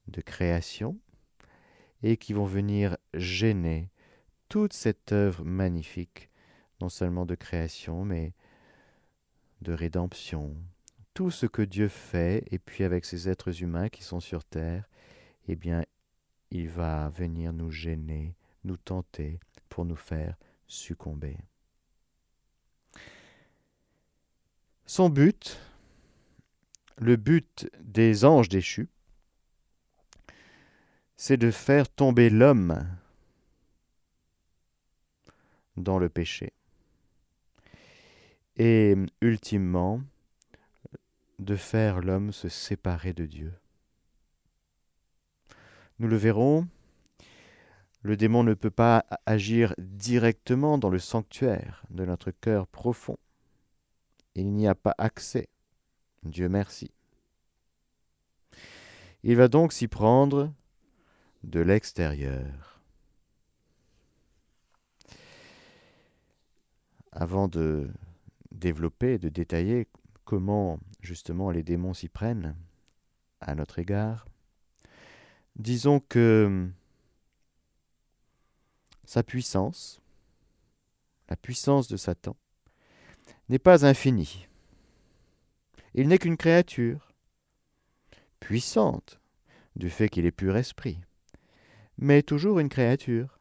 de 0.07 0.22
création 0.22 0.98
et 2.03 2.17
qui 2.17 2.34
vont 2.34 2.45
venir 2.45 2.98
gêner 3.13 3.89
toute 4.50 4.74
cette 4.74 5.12
œuvre 5.12 5.43
magnifique, 5.43 6.29
non 6.81 6.89
seulement 6.89 7.25
de 7.25 7.36
création, 7.36 8.05
mais 8.05 8.34
de 9.62 9.74
rédemption. 9.74 10.55
Tout 11.13 11.31
ce 11.31 11.45
que 11.45 11.62
Dieu 11.62 11.88
fait, 11.88 12.43
et 12.51 12.60
puis 12.60 12.84
avec 12.84 13.05
ces 13.05 13.29
êtres 13.29 13.63
humains 13.63 13.89
qui 13.89 14.03
sont 14.03 14.19
sur 14.19 14.43
terre, 14.43 14.88
eh 15.48 15.55
bien, 15.55 15.84
il 16.51 16.69
va 16.69 17.10
venir 17.10 17.53
nous 17.53 17.72
gêner, 17.72 18.36
nous 18.63 18.77
tenter 18.77 19.39
pour 19.69 19.86
nous 19.86 19.95
faire 19.95 20.36
succomber. 20.67 21.38
Son 24.88 25.10
but, 25.10 25.60
le 26.98 27.15
but 27.15 27.70
des 27.82 28.24
anges 28.24 28.50
déchus, 28.50 28.88
c'est 31.15 31.38
de 31.38 31.50
faire 31.50 31.89
tomber 31.89 32.30
l'homme 32.30 32.86
dans 35.75 35.98
le 35.98 36.08
péché. 36.08 36.54
Et 38.58 38.96
ultimement, 39.22 40.01
de 41.39 41.56
faire 41.56 42.00
l'homme 42.00 42.32
se 42.32 42.48
séparer 42.48 43.13
de 43.13 43.25
Dieu. 43.25 43.54
Nous 45.98 46.08
le 46.08 46.15
verrons, 46.15 46.68
le 48.04 48.15
démon 48.15 48.44
ne 48.44 48.54
peut 48.54 48.70
pas 48.70 49.06
agir 49.25 49.74
directement 49.80 50.77
dans 50.77 50.89
le 50.89 51.00
sanctuaire 51.00 51.84
de 51.89 52.06
notre 52.06 52.30
cœur 52.30 52.68
profond. 52.68 53.18
Il 54.36 54.54
n'y 54.54 54.68
a 54.68 54.75
pas 54.75 54.94
accès. 54.98 55.50
Dieu 56.24 56.50
merci. 56.50 56.92
Il 59.24 59.38
va 59.38 59.48
donc 59.48 59.74
s'y 59.74 59.88
prendre 59.88 60.54
de 61.44 61.60
l'extérieur. 61.60 62.82
Avant 67.12 67.48
de 67.48 67.89
développer, 68.51 69.18
de 69.18 69.30
détailler 69.30 69.88
comment 70.25 70.80
justement 71.01 71.50
les 71.50 71.63
démons 71.63 71.94
s'y 71.94 72.10
prennent 72.10 72.56
à 73.39 73.56
notre 73.56 73.80
égard, 73.80 74.27
disons 75.56 76.00
que 76.00 76.68
sa 79.06 79.24
puissance, 79.24 80.01
la 81.30 81.36
puissance 81.36 81.88
de 81.88 81.96
Satan, 81.96 82.36
n'est 83.50 83.60
pas 83.60 83.86
infinie. 83.86 84.48
Il 85.94 86.08
n'est 86.08 86.18
qu'une 86.18 86.38
créature, 86.38 87.14
puissante, 88.40 89.20
du 89.75 89.90
fait 89.90 90.10
qu'il 90.10 90.25
est 90.25 90.32
pur 90.32 90.58
esprit 90.58 91.00
mais 91.98 92.24
toujours 92.24 92.60
une 92.60 92.70
créature. 92.70 93.40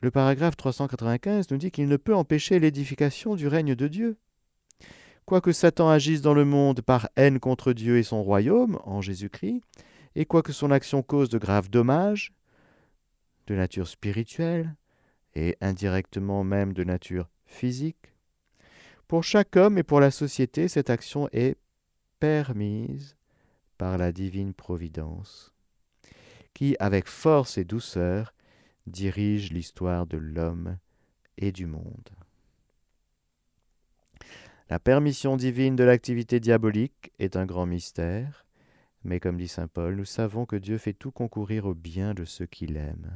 Le 0.00 0.10
paragraphe 0.10 0.56
395 0.56 1.50
nous 1.50 1.58
dit 1.58 1.70
qu'il 1.70 1.88
ne 1.88 1.96
peut 1.96 2.14
empêcher 2.14 2.58
l'édification 2.58 3.36
du 3.36 3.46
règne 3.46 3.74
de 3.74 3.88
Dieu. 3.88 4.18
Quoique 5.24 5.52
Satan 5.52 5.88
agisse 5.88 6.22
dans 6.22 6.34
le 6.34 6.44
monde 6.44 6.80
par 6.80 7.08
haine 7.16 7.38
contre 7.38 7.72
Dieu 7.72 7.98
et 7.98 8.02
son 8.02 8.22
royaume, 8.22 8.80
en 8.84 9.00
Jésus-Christ, 9.00 9.62
et 10.16 10.26
quoique 10.26 10.52
son 10.52 10.72
action 10.72 11.02
cause 11.02 11.28
de 11.28 11.38
graves 11.38 11.70
dommages, 11.70 12.32
de 13.46 13.54
nature 13.54 13.86
spirituelle, 13.86 14.74
et 15.34 15.56
indirectement 15.60 16.44
même 16.44 16.72
de 16.72 16.84
nature 16.84 17.28
physique, 17.46 18.12
pour 19.08 19.24
chaque 19.24 19.56
homme 19.56 19.76
et 19.76 19.82
pour 19.82 20.00
la 20.00 20.10
société, 20.10 20.68
cette 20.68 20.88
action 20.88 21.28
est 21.32 21.58
permise 22.18 23.16
par 23.76 23.98
la 23.98 24.12
divine 24.12 24.54
providence, 24.54 25.52
qui, 26.54 26.76
avec 26.78 27.08
force 27.08 27.58
et 27.58 27.64
douceur, 27.64 28.32
dirige 28.86 29.52
l'histoire 29.52 30.06
de 30.06 30.16
l'homme 30.16 30.78
et 31.36 31.52
du 31.52 31.66
monde. 31.66 32.10
La 34.70 34.78
permission 34.78 35.36
divine 35.36 35.76
de 35.76 35.84
l'activité 35.84 36.40
diabolique 36.40 37.12
est 37.18 37.36
un 37.36 37.44
grand 37.44 37.66
mystère, 37.66 38.46
mais 39.04 39.20
comme 39.20 39.36
dit 39.36 39.48
Saint 39.48 39.68
Paul, 39.68 39.96
nous 39.96 40.06
savons 40.06 40.46
que 40.46 40.56
Dieu 40.56 40.78
fait 40.78 40.94
tout 40.94 41.10
concourir 41.10 41.66
au 41.66 41.74
bien 41.74 42.14
de 42.14 42.24
ceux 42.24 42.46
qu'il 42.46 42.76
aime. 42.76 43.12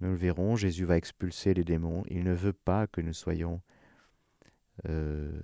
Nous 0.00 0.10
le 0.10 0.16
verrons, 0.16 0.56
Jésus 0.56 0.84
va 0.84 0.96
expulser 0.96 1.54
les 1.54 1.64
démons. 1.64 2.04
Il 2.08 2.24
ne 2.24 2.34
veut 2.34 2.52
pas 2.52 2.86
que 2.86 3.00
nous 3.00 3.14
soyons 3.14 3.62
euh, 4.88 5.40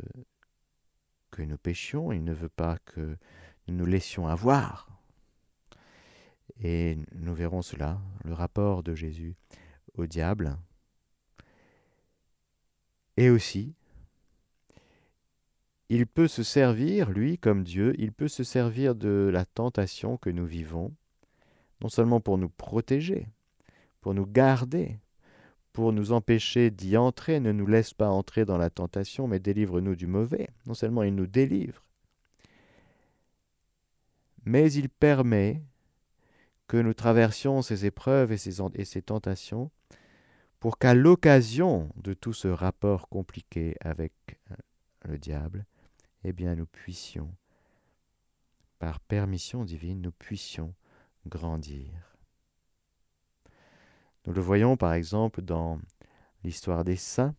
que 1.31 1.43
nous 1.43 1.57
péchions, 1.57 2.13
il 2.13 2.23
ne 2.23 2.35
veut 2.35 2.51
pas 2.51 2.79
que 2.85 3.17
nous 3.67 3.75
nous 3.75 3.87
laissions 3.87 4.27
avoir. 4.27 4.89
Et 6.61 6.99
nous 7.13 7.35
verrons 7.35 7.63
cela, 7.63 8.01
le 8.25 8.35
rapport 8.35 8.83
de 8.83 8.95
Jésus 8.95 9.35
au 9.95 10.07
diable. 10.07 10.57
Et 13.17 13.31
aussi, 13.31 13.75
il 15.89 16.07
peut 16.07 16.29
se 16.29 16.43
servir, 16.43 17.11
lui, 17.11 17.39
comme 17.39 17.65
Dieu, 17.65 17.95
il 17.99 18.13
peut 18.13 18.29
se 18.29 18.45
servir 18.45 18.95
de 18.95 19.31
la 19.33 19.45
tentation 19.45 20.17
que 20.17 20.31
nous 20.31 20.47
vivons, 20.47 20.95
non 21.81 21.89
seulement 21.89 22.21
pour 22.21 22.39
nous 22.39 22.49
protéger, 22.49 23.29
pour 24.03 24.13
nous 24.13 24.27
garder, 24.27 24.99
pour 25.73 25.93
nous 25.93 26.13
empêcher 26.13 26.71
d'y 26.71 26.99
entrer, 26.99 27.41
ne 27.41 27.53
nous 27.53 27.67
laisse 27.67 27.95
pas 27.95 28.11
entrer 28.11 28.45
dans 28.45 28.59
la 28.59 28.69
tentation, 28.69 29.27
mais 29.27 29.39
délivre-nous 29.39 29.97
du 29.97 30.07
mauvais. 30.07 30.51
Non 30.67 30.75
seulement 30.75 31.03
il 31.03 31.15
nous 31.15 31.27
délivre, 31.27 31.83
mais 34.45 34.71
il 34.73 34.91
permet 34.91 35.63
que 36.67 36.77
nous 36.77 36.95
traversions 36.95 37.63
ces 37.63 37.87
épreuves 37.87 38.33
et 38.33 38.39
ces, 38.39 39.03
tentations 39.03 39.71
pour 40.59 40.79
qu'à 40.79 40.95
l'occasion 40.95 41.91
de 41.97 42.13
tout 42.13 42.33
ce 42.33 42.49
rapport 42.49 43.09
compliqué 43.09 43.77
avec 43.81 44.13
euh, 44.51 44.55
le 45.05 45.19
diable, 45.19 45.65
eh 46.25 46.33
bien 46.33 46.55
nous 46.55 46.67
puissions, 46.67 47.35
par 48.79 49.01
permission 49.01 49.65
divine, 49.65 50.01
nous 50.01 50.13
puissions 50.13 50.75
grandir. 51.27 52.12
Nous 54.27 54.33
le 54.33 54.41
voyons 54.41 54.77
par 54.77 54.93
exemple 54.93 55.43
dans 55.43 55.81
l'histoire 56.45 56.85
des 56.85 56.97
saints, 56.97 57.35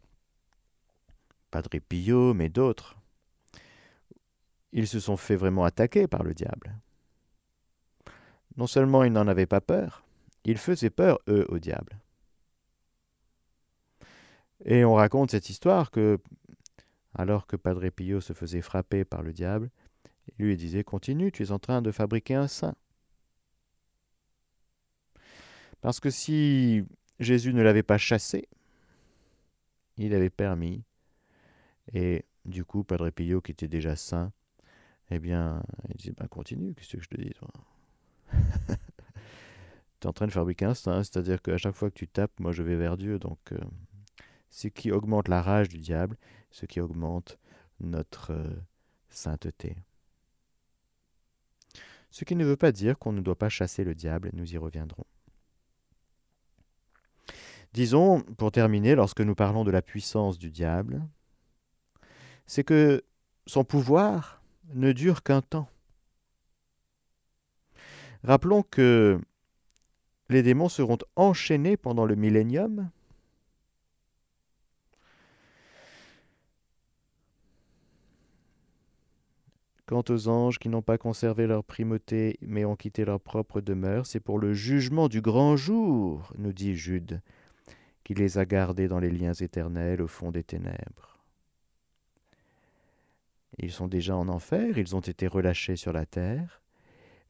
Padre 1.52 1.78
Pio, 1.80 2.34
mais 2.34 2.50
d'autres. 2.50 2.98
Ils 4.72 4.88
se 4.88 5.00
sont 5.00 5.18
fait 5.18 5.36
vraiment 5.36 5.66
attaquer 5.66 6.08
par 6.08 6.24
le 6.24 6.34
diable. 6.34 6.76
Non 8.58 8.68
seulement 8.68 9.04
ils 9.04 9.14
n'en 9.14 9.28
avaient 9.28 9.46
pas 9.46 9.62
peur, 9.62 10.04
ils 10.46 10.58
faisaient 10.58 10.90
peur, 10.90 11.20
eux, 11.28 11.46
au 11.50 11.60
diable. 11.60 12.00
Et 14.66 14.86
on 14.86 14.96
raconte 14.96 15.32
cette 15.32 15.50
histoire 15.50 15.92
que, 15.92 16.20
alors 17.14 17.48
que 17.48 17.56
Padre 17.56 17.90
Pio 17.90 18.22
se 18.22 18.34
faisait 18.34 18.62
frapper 18.62 19.06
par 19.06 19.22
le 19.22 19.34
diable, 19.34 19.70
lui 20.38 20.56
disait 20.58 20.84
Continue, 20.84 21.32
tu 21.32 21.44
es 21.44 21.52
en 21.52 21.60
train 21.60 21.82
de 21.82 21.92
fabriquer 21.92 22.36
un 22.36 22.48
saint. 22.48 22.76
Parce 25.84 26.00
que 26.00 26.10
si 26.10 26.86
Jésus 27.20 27.54
ne 27.54 27.62
l'avait 27.62 27.84
pas 27.84 27.98
chassé, 27.98 28.48
il 29.98 30.16
avait 30.16 30.30
permis. 30.30 30.82
Et 31.92 32.24
du 32.46 32.64
coup, 32.64 32.86
Padre 32.86 33.10
Pio, 33.10 33.42
qui 33.42 33.52
était 33.52 33.68
déjà 33.68 33.98
saint, 33.98 34.32
eh 35.12 35.20
bien, 35.20 35.62
il 35.90 35.98
disait, 35.98 36.14
ben 36.18 36.26
continue, 36.30 36.74
qu'est-ce 36.74 36.96
que 36.96 37.04
je 37.04 37.10
te 37.10 37.22
dis, 37.22 37.32
toi? 37.32 37.50
Tu 40.00 40.08
es 40.08 40.10
en 40.10 40.14
train 40.14 40.28
de 40.28 40.32
fabriquer 40.32 40.64
un 40.64 40.74
saint, 40.74 41.04
c'est-à-dire 41.04 41.42
qu'à 41.42 41.58
chaque 41.58 41.76
fois 41.76 41.90
que 41.90 41.96
tu 41.96 42.08
tapes, 42.08 42.40
moi 42.40 42.54
je 42.54 42.64
vais 42.64 42.78
vers 42.78 42.96
Dieu. 42.96 43.20
Donc, 43.20 43.40
euh, 43.52 43.60
ce 44.50 44.70
qui 44.70 44.90
augmente 44.90 45.28
la 45.28 45.42
rage 45.42 45.68
du 45.68 45.80
diable, 45.80 46.18
ce 46.50 46.66
qui 46.66 46.80
augmente 46.80 47.38
notre 47.82 48.32
euh, 48.32 48.56
sainteté. 49.10 49.76
Ce 52.10 52.24
qui 52.24 52.38
ne 52.38 52.46
veut 52.46 52.58
pas 52.58 52.72
dire 52.72 52.98
qu'on 52.98 53.12
ne 53.12 53.22
doit 53.22 53.38
pas 53.38 53.50
chasser 53.50 53.84
le 53.84 53.96
diable, 53.96 54.30
nous 54.34 54.54
y 54.54 54.58
reviendrons. 54.58 55.06
Disons, 57.74 58.22
pour 58.38 58.52
terminer, 58.52 58.94
lorsque 58.94 59.22
nous 59.22 59.34
parlons 59.34 59.64
de 59.64 59.72
la 59.72 59.82
puissance 59.82 60.38
du 60.38 60.52
diable, 60.52 61.02
c'est 62.46 62.64
que 62.64 63.04
son 63.48 63.64
pouvoir 63.64 64.44
ne 64.76 64.92
dure 64.92 65.24
qu'un 65.24 65.42
temps. 65.42 65.68
Rappelons 68.24 68.62
que 68.62 69.20
les 70.30 70.44
démons 70.44 70.70
seront 70.70 71.00
enchaînés 71.16 71.76
pendant 71.76 72.06
le 72.06 72.16
millénium. 72.16 72.90
Quant 79.88 80.04
aux 80.10 80.28
anges 80.28 80.60
qui 80.60 80.70
n'ont 80.70 80.82
pas 80.82 80.98
conservé 80.98 81.48
leur 81.48 81.64
primauté 81.64 82.38
mais 82.42 82.66
ont 82.66 82.76
quitté 82.76 83.04
leur 83.04 83.20
propre 83.20 83.62
demeure, 83.62 84.06
c'est 84.06 84.22
pour 84.22 84.40
le 84.40 84.54
jugement 84.54 85.10
du 85.10 85.22
grand 85.22 85.58
jour, 85.58 86.32
nous 86.38 86.54
dit 86.54 86.76
Jude, 86.76 87.22
qui 88.04 88.14
les 88.14 88.38
a 88.38 88.46
gardés 88.46 88.88
dans 88.88 89.00
les 89.00 89.12
liens 89.12 89.34
éternels 89.34 90.02
au 90.02 90.08
fond 90.08 90.32
des 90.32 90.44
ténèbres. 90.44 91.20
Ils 93.60 93.72
sont 93.72 93.88
déjà 93.88 94.16
en 94.16 94.28
enfer, 94.30 94.78
ils 94.78 94.96
ont 94.96 95.02
été 95.02 95.28
relâchés 95.28 95.76
sur 95.76 95.94
la 95.94 96.06
terre, 96.06 96.62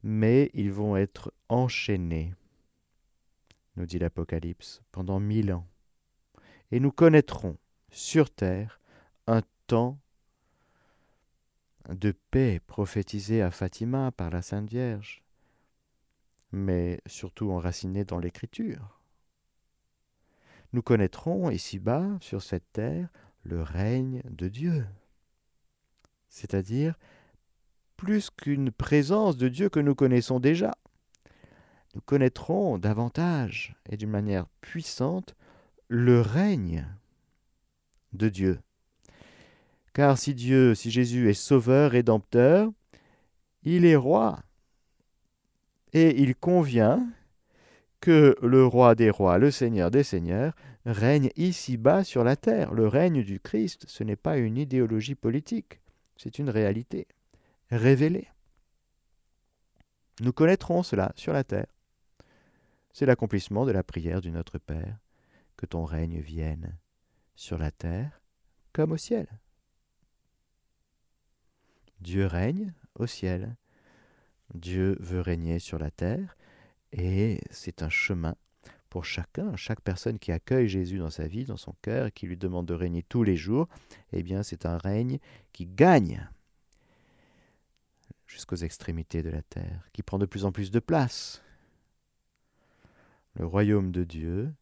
mais 0.02 0.50
ils 0.54 0.72
vont 0.72 0.96
être 0.96 1.32
enchaînés, 1.48 2.34
nous 3.76 3.86
dit 3.86 3.98
l'Apocalypse, 3.98 4.82
pendant 4.90 5.20
mille 5.20 5.52
ans. 5.52 5.66
Et 6.70 6.80
nous 6.80 6.92
connaîtrons 6.92 7.58
sur 7.90 8.30
terre 8.30 8.80
un 9.26 9.42
temps 9.66 9.98
de 11.88 12.12
paix 12.30 12.60
prophétisé 12.66 13.42
à 13.42 13.50
Fatima 13.50 14.10
par 14.10 14.30
la 14.30 14.42
Sainte 14.42 14.68
Vierge, 14.68 15.22
mais 16.52 17.00
surtout 17.06 17.50
enraciné 17.50 18.04
dans 18.04 18.18
l'Écriture. 18.18 19.03
Nous 20.74 20.82
connaîtrons 20.82 21.50
ici-bas, 21.50 22.18
sur 22.20 22.42
cette 22.42 22.72
terre, 22.72 23.08
le 23.44 23.62
règne 23.62 24.22
de 24.28 24.48
Dieu, 24.48 24.84
c'est-à-dire 26.28 26.98
plus 27.96 28.28
qu'une 28.28 28.72
présence 28.72 29.36
de 29.36 29.46
Dieu 29.46 29.68
que 29.68 29.78
nous 29.78 29.94
connaissons 29.94 30.40
déjà. 30.40 30.72
Nous 31.94 32.00
connaîtrons 32.00 32.76
davantage 32.78 33.76
et 33.88 33.96
d'une 33.96 34.10
manière 34.10 34.48
puissante 34.62 35.36
le 35.86 36.20
règne 36.20 36.88
de 38.12 38.28
Dieu. 38.28 38.58
Car 39.92 40.18
si 40.18 40.34
Dieu, 40.34 40.74
si 40.74 40.90
Jésus 40.90 41.30
est 41.30 41.34
sauveur, 41.34 41.92
rédempteur, 41.92 42.72
il 43.62 43.84
est 43.84 43.94
roi. 43.94 44.42
Et 45.92 46.20
il 46.20 46.34
convient 46.34 47.06
que 48.04 48.36
le 48.42 48.66
roi 48.66 48.94
des 48.94 49.08
rois, 49.08 49.38
le 49.38 49.50
seigneur 49.50 49.90
des 49.90 50.02
seigneurs, 50.02 50.54
règne 50.84 51.30
ici-bas 51.36 52.04
sur 52.04 52.22
la 52.22 52.36
terre. 52.36 52.74
Le 52.74 52.86
règne 52.86 53.22
du 53.22 53.40
Christ, 53.40 53.86
ce 53.88 54.04
n'est 54.04 54.14
pas 54.14 54.36
une 54.36 54.58
idéologie 54.58 55.14
politique, 55.14 55.80
c'est 56.18 56.38
une 56.38 56.50
réalité 56.50 57.08
révélée. 57.70 58.28
Nous 60.20 60.34
connaîtrons 60.34 60.82
cela 60.82 61.12
sur 61.16 61.32
la 61.32 61.44
terre. 61.44 61.74
C'est 62.92 63.06
l'accomplissement 63.06 63.64
de 63.64 63.72
la 63.72 63.82
prière 63.82 64.20
du 64.20 64.30
Notre 64.30 64.58
Père, 64.58 64.98
que 65.56 65.64
ton 65.64 65.86
règne 65.86 66.20
vienne 66.20 66.76
sur 67.36 67.56
la 67.56 67.70
terre 67.70 68.20
comme 68.74 68.92
au 68.92 68.98
ciel. 68.98 69.28
Dieu 72.00 72.26
règne 72.26 72.74
au 72.96 73.06
ciel. 73.06 73.56
Dieu 74.52 74.98
veut 75.00 75.22
régner 75.22 75.58
sur 75.58 75.78
la 75.78 75.90
terre 75.90 76.36
et 76.96 77.40
c'est 77.50 77.82
un 77.82 77.88
chemin 77.88 78.36
pour 78.88 79.04
chacun, 79.04 79.56
chaque 79.56 79.80
personne 79.80 80.20
qui 80.20 80.30
accueille 80.30 80.68
Jésus 80.68 80.98
dans 80.98 81.10
sa 81.10 81.26
vie, 81.26 81.44
dans 81.44 81.56
son 81.56 81.74
cœur, 81.82 82.12
qui 82.12 82.26
lui 82.26 82.36
demande 82.36 82.66
de 82.66 82.74
régner 82.74 83.02
tous 83.02 83.24
les 83.24 83.36
jours, 83.36 83.68
eh 84.12 84.22
bien 84.22 84.44
c'est 84.44 84.64
un 84.64 84.78
règne 84.78 85.18
qui 85.52 85.66
gagne 85.66 86.30
jusqu'aux 88.28 88.54
extrémités 88.56 89.24
de 89.24 89.30
la 89.30 89.42
terre, 89.42 89.88
qui 89.92 90.04
prend 90.04 90.20
de 90.20 90.26
plus 90.26 90.44
en 90.44 90.52
plus 90.52 90.70
de 90.70 90.78
place. 90.78 91.42
Le 93.34 93.44
royaume 93.44 93.90
de 93.90 94.04
Dieu, 94.04 94.54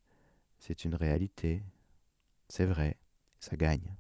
c'est 0.59 0.87
une 0.87 0.95
réalité, 0.95 1.63
c'est 2.49 2.65
vrai, 2.65 2.97
ça 3.41 3.57
gagne. 3.57 3.95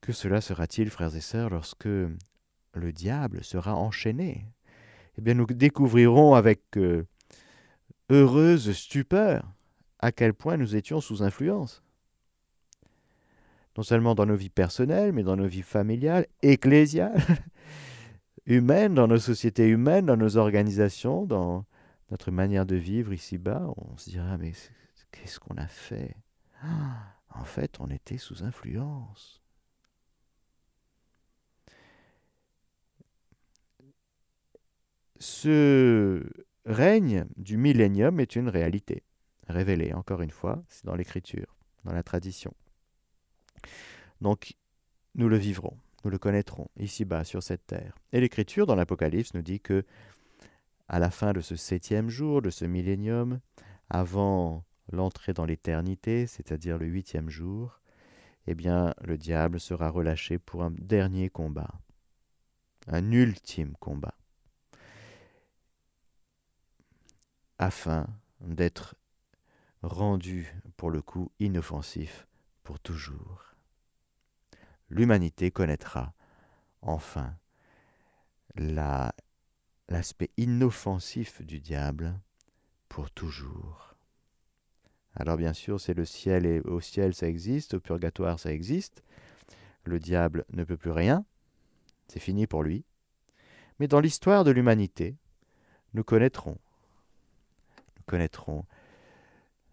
Que 0.00 0.14
cela 0.14 0.40
sera-t-il, 0.40 0.88
frères 0.88 1.14
et 1.14 1.20
sœurs, 1.20 1.50
lorsque 1.50 1.88
le 2.78 2.92
diable 2.92 3.42
sera 3.42 3.74
enchaîné 3.74 4.46
Eh 5.18 5.20
bien, 5.20 5.34
nous 5.34 5.46
découvrirons 5.46 6.34
avec 6.34 6.60
euh, 6.76 7.06
heureuse 8.10 8.72
stupeur 8.72 9.50
à 9.98 10.12
quel 10.12 10.34
point 10.34 10.56
nous 10.56 10.76
étions 10.76 11.00
sous 11.00 11.22
influence 11.22 11.82
non 13.76 13.82
seulement 13.82 14.14
dans 14.14 14.26
nos 14.26 14.36
vies 14.36 14.50
personnelles, 14.50 15.12
mais 15.12 15.22
dans 15.22 15.36
nos 15.36 15.46
vies 15.46 15.62
familiales, 15.62 16.26
ecclésiales, 16.42 17.20
humaines, 18.46 18.94
dans 18.94 19.06
nos 19.06 19.18
sociétés 19.18 19.68
humaines, 19.68 20.06
dans 20.06 20.16
nos 20.16 20.36
organisations, 20.36 21.26
dans 21.26 21.64
notre 22.10 22.30
manière 22.30 22.66
de 22.66 22.76
vivre 22.76 23.12
ici-bas. 23.12 23.68
On 23.76 23.96
se 23.96 24.10
dira, 24.10 24.38
mais 24.38 24.52
qu'est-ce 25.12 25.38
qu'on 25.40 25.56
a 25.56 25.66
fait? 25.66 26.16
Ah, 26.62 27.16
En 27.34 27.44
fait, 27.44 27.76
on 27.80 27.88
était 27.88 28.18
sous 28.18 28.44
influence. 28.44 29.42
Ce 35.18 36.22
règne 36.64 37.26
du 37.36 37.56
millénium 37.56 38.20
est 38.20 38.36
une 38.36 38.48
réalité, 38.48 39.02
révélée 39.48 39.92
encore 39.94 40.22
une 40.22 40.30
fois, 40.30 40.62
c'est 40.68 40.84
dans 40.84 40.94
l'écriture, 40.94 41.56
dans 41.84 41.92
la 41.92 42.02
tradition. 42.02 42.52
Donc, 44.20 44.54
nous 45.14 45.28
le 45.28 45.36
vivrons, 45.36 45.78
nous 46.04 46.10
le 46.10 46.18
connaîtrons 46.18 46.68
ici-bas 46.78 47.24
sur 47.24 47.42
cette 47.42 47.66
terre. 47.66 47.96
Et 48.12 48.20
l'Écriture 48.20 48.66
dans 48.66 48.74
l'Apocalypse 48.74 49.34
nous 49.34 49.42
dit 49.42 49.60
que, 49.60 49.84
à 50.88 50.98
la 50.98 51.10
fin 51.10 51.32
de 51.32 51.40
ce 51.40 51.56
septième 51.56 52.10
jour, 52.10 52.42
de 52.42 52.50
ce 52.50 52.64
millénium, 52.64 53.40
avant 53.88 54.64
l'entrée 54.92 55.32
dans 55.32 55.44
l'éternité, 55.44 56.26
c'est-à-dire 56.26 56.78
le 56.78 56.86
huitième 56.86 57.30
jour, 57.30 57.80
eh 58.46 58.54
bien, 58.54 58.94
le 59.02 59.18
diable 59.18 59.58
sera 59.58 59.88
relâché 59.88 60.38
pour 60.38 60.62
un 60.62 60.70
dernier 60.70 61.28
combat, 61.28 61.72
un 62.86 63.10
ultime 63.10 63.74
combat, 63.80 64.14
afin 67.58 68.06
d'être 68.40 68.94
rendu, 69.82 70.52
pour 70.76 70.90
le 70.90 71.02
coup, 71.02 71.30
inoffensif 71.38 72.26
pour 72.62 72.80
toujours. 72.80 73.54
L'humanité 74.88 75.50
connaîtra 75.50 76.14
enfin 76.82 77.34
l'aspect 79.88 80.30
inoffensif 80.36 81.42
du 81.42 81.60
diable 81.60 82.18
pour 82.88 83.10
toujours. 83.10 83.94
Alors 85.14 85.36
bien 85.36 85.52
sûr, 85.52 85.80
c'est 85.80 85.94
le 85.94 86.04
ciel 86.04 86.46
et 86.46 86.60
au 86.60 86.80
ciel 86.80 87.14
ça 87.14 87.28
existe, 87.28 87.74
au 87.74 87.80
purgatoire 87.80 88.38
ça 88.38 88.52
existe. 88.52 89.02
Le 89.84 89.98
diable 89.98 90.44
ne 90.50 90.64
peut 90.64 90.76
plus 90.76 90.90
rien, 90.90 91.24
c'est 92.08 92.20
fini 92.20 92.46
pour 92.46 92.62
lui. 92.62 92.84
Mais 93.78 93.88
dans 93.88 94.00
l'histoire 94.00 94.44
de 94.44 94.50
l'humanité, 94.50 95.16
nous 95.94 96.04
connaîtrons, 96.04 96.58
nous 98.06 98.10
connaîtrons, 98.10 98.64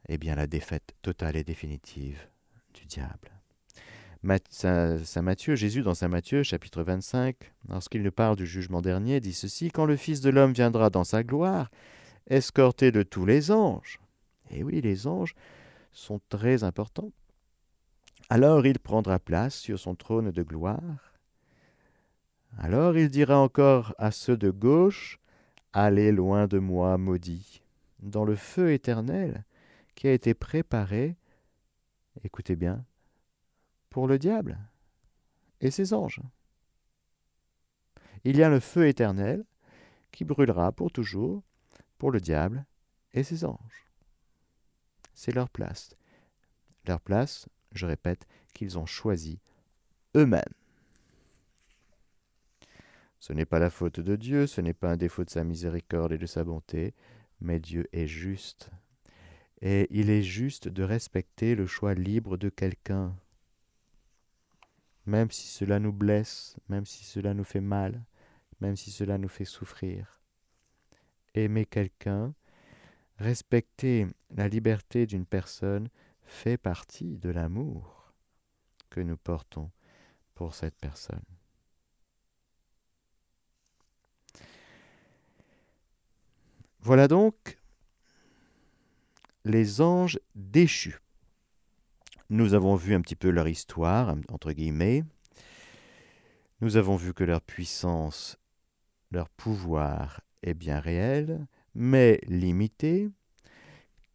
eh 0.09 0.17
la 0.17 0.47
défaite 0.47 0.95
totale 1.01 1.35
et 1.35 1.43
définitive 1.43 2.19
du 2.73 2.85
diable. 2.85 3.31
Saint 4.49 5.21
Matthieu, 5.21 5.55
Jésus 5.55 5.81
dans 5.81 5.93
Saint 5.93 6.07
Matthieu 6.07 6.41
chapitre 6.41 6.81
25, 6.81 7.35
lorsqu'il 7.69 8.01
nous 8.01 8.11
parle 8.11 8.35
du 8.35 8.47
jugement 8.47 8.81
dernier, 8.81 9.19
dit 9.19 9.33
ceci, 9.33 9.69
Quand 9.69 9.85
le 9.85 9.97
Fils 9.97 10.21
de 10.21 10.31
l'homme 10.31 10.53
viendra 10.53 10.89
dans 10.89 11.03
sa 11.03 11.23
gloire, 11.23 11.69
escorté 12.27 12.91
de 12.91 13.03
tous 13.03 13.25
les 13.25 13.51
anges, 13.51 13.99
et 14.49 14.63
oui, 14.63 14.81
les 14.81 15.05
anges 15.05 15.35
sont 15.91 16.19
très 16.29 16.63
importants, 16.63 17.11
alors 18.29 18.65
il 18.65 18.79
prendra 18.79 19.19
place 19.19 19.55
sur 19.55 19.77
son 19.77 19.93
trône 19.93 20.31
de 20.31 20.43
gloire. 20.43 21.13
Alors 22.57 22.97
il 22.97 23.09
dira 23.09 23.37
encore 23.37 23.93
à 23.99 24.11
ceux 24.11 24.37
de 24.37 24.49
gauche, 24.49 25.19
Allez 25.75 26.11
loin 26.11 26.45
de 26.45 26.59
moi, 26.59 26.99
maudits, 26.99 27.62
dans 28.09 28.25
le 28.25 28.35
feu 28.35 28.73
éternel 28.73 29.43
qui 29.95 30.07
a 30.07 30.13
été 30.13 30.33
préparé 30.33 31.17
écoutez 32.23 32.55
bien, 32.55 32.85
pour 33.89 34.07
le 34.07 34.19
diable 34.19 34.59
et 35.61 35.71
ses 35.71 35.93
anges. 35.93 36.21
Il 38.23 38.37
y 38.37 38.43
a 38.43 38.49
le 38.49 38.59
feu 38.59 38.87
éternel 38.87 39.43
qui 40.11 40.23
brûlera 40.23 40.71
pour 40.71 40.91
toujours 40.91 41.43
pour 41.97 42.11
le 42.11 42.19
diable 42.19 42.65
et 43.13 43.23
ses 43.23 43.45
anges. 43.45 43.87
C'est 45.13 45.33
leur 45.33 45.49
place. 45.49 45.95
Leur 46.85 47.01
place, 47.01 47.47
je 47.71 47.85
répète, 47.85 48.25
qu'ils 48.53 48.77
ont 48.77 48.85
choisi 48.85 49.39
eux-mêmes. 50.15 50.41
Ce 53.19 53.31
n'est 53.31 53.45
pas 53.45 53.59
la 53.59 53.69
faute 53.69 53.99
de 53.99 54.15
Dieu, 54.15 54.47
ce 54.47 54.59
n'est 54.59 54.73
pas 54.73 54.91
un 54.91 54.97
défaut 54.97 55.23
de 55.23 55.29
sa 55.29 55.43
miséricorde 55.43 56.11
et 56.11 56.17
de 56.17 56.25
sa 56.25 56.43
bonté, 56.43 56.93
mais 57.43 57.59
Dieu 57.59 57.87
est 57.91 58.07
juste 58.07 58.71
et 59.61 59.87
il 59.91 60.09
est 60.09 60.23
juste 60.23 60.67
de 60.67 60.83
respecter 60.83 61.55
le 61.55 61.65
choix 61.65 61.93
libre 61.93 62.35
de 62.35 62.49
quelqu'un, 62.49 63.15
même 65.05 65.31
si 65.31 65.47
cela 65.47 65.79
nous 65.79 65.93
blesse, 65.93 66.57
même 66.67 66.85
si 66.85 67.05
cela 67.05 67.33
nous 67.33 67.45
fait 67.45 67.61
mal, 67.61 68.03
même 68.59 68.75
si 68.75 68.91
cela 68.91 69.17
nous 69.17 69.29
fait 69.29 69.45
souffrir. 69.45 70.21
Aimer 71.33 71.65
quelqu'un, 71.65 72.33
respecter 73.17 74.07
la 74.31 74.49
liberté 74.49 75.05
d'une 75.05 75.25
personne 75.25 75.87
fait 76.23 76.57
partie 76.57 77.17
de 77.17 77.29
l'amour 77.29 78.13
que 78.89 78.99
nous 78.99 79.17
portons 79.17 79.71
pour 80.35 80.55
cette 80.55 80.75
personne. 80.75 81.32
Voilà 86.85 87.07
donc 87.07 87.57
les 89.45 89.79
anges 89.79 90.19
déchus. 90.35 90.99
Nous 92.29 92.53
avons 92.55 92.75
vu 92.75 92.93
un 92.93 92.99
petit 92.99 93.15
peu 93.15 93.29
leur 93.29 93.47
histoire, 93.47 94.13
entre 94.27 94.51
guillemets. 94.51 95.05
Nous 96.59 96.75
avons 96.75 96.97
vu 96.97 97.13
que 97.13 97.23
leur 97.23 97.39
puissance, 97.39 98.37
leur 99.11 99.29
pouvoir 99.29 100.19
est 100.41 100.53
bien 100.53 100.81
réel, 100.81 101.47
mais 101.73 102.19
limité, 102.27 103.09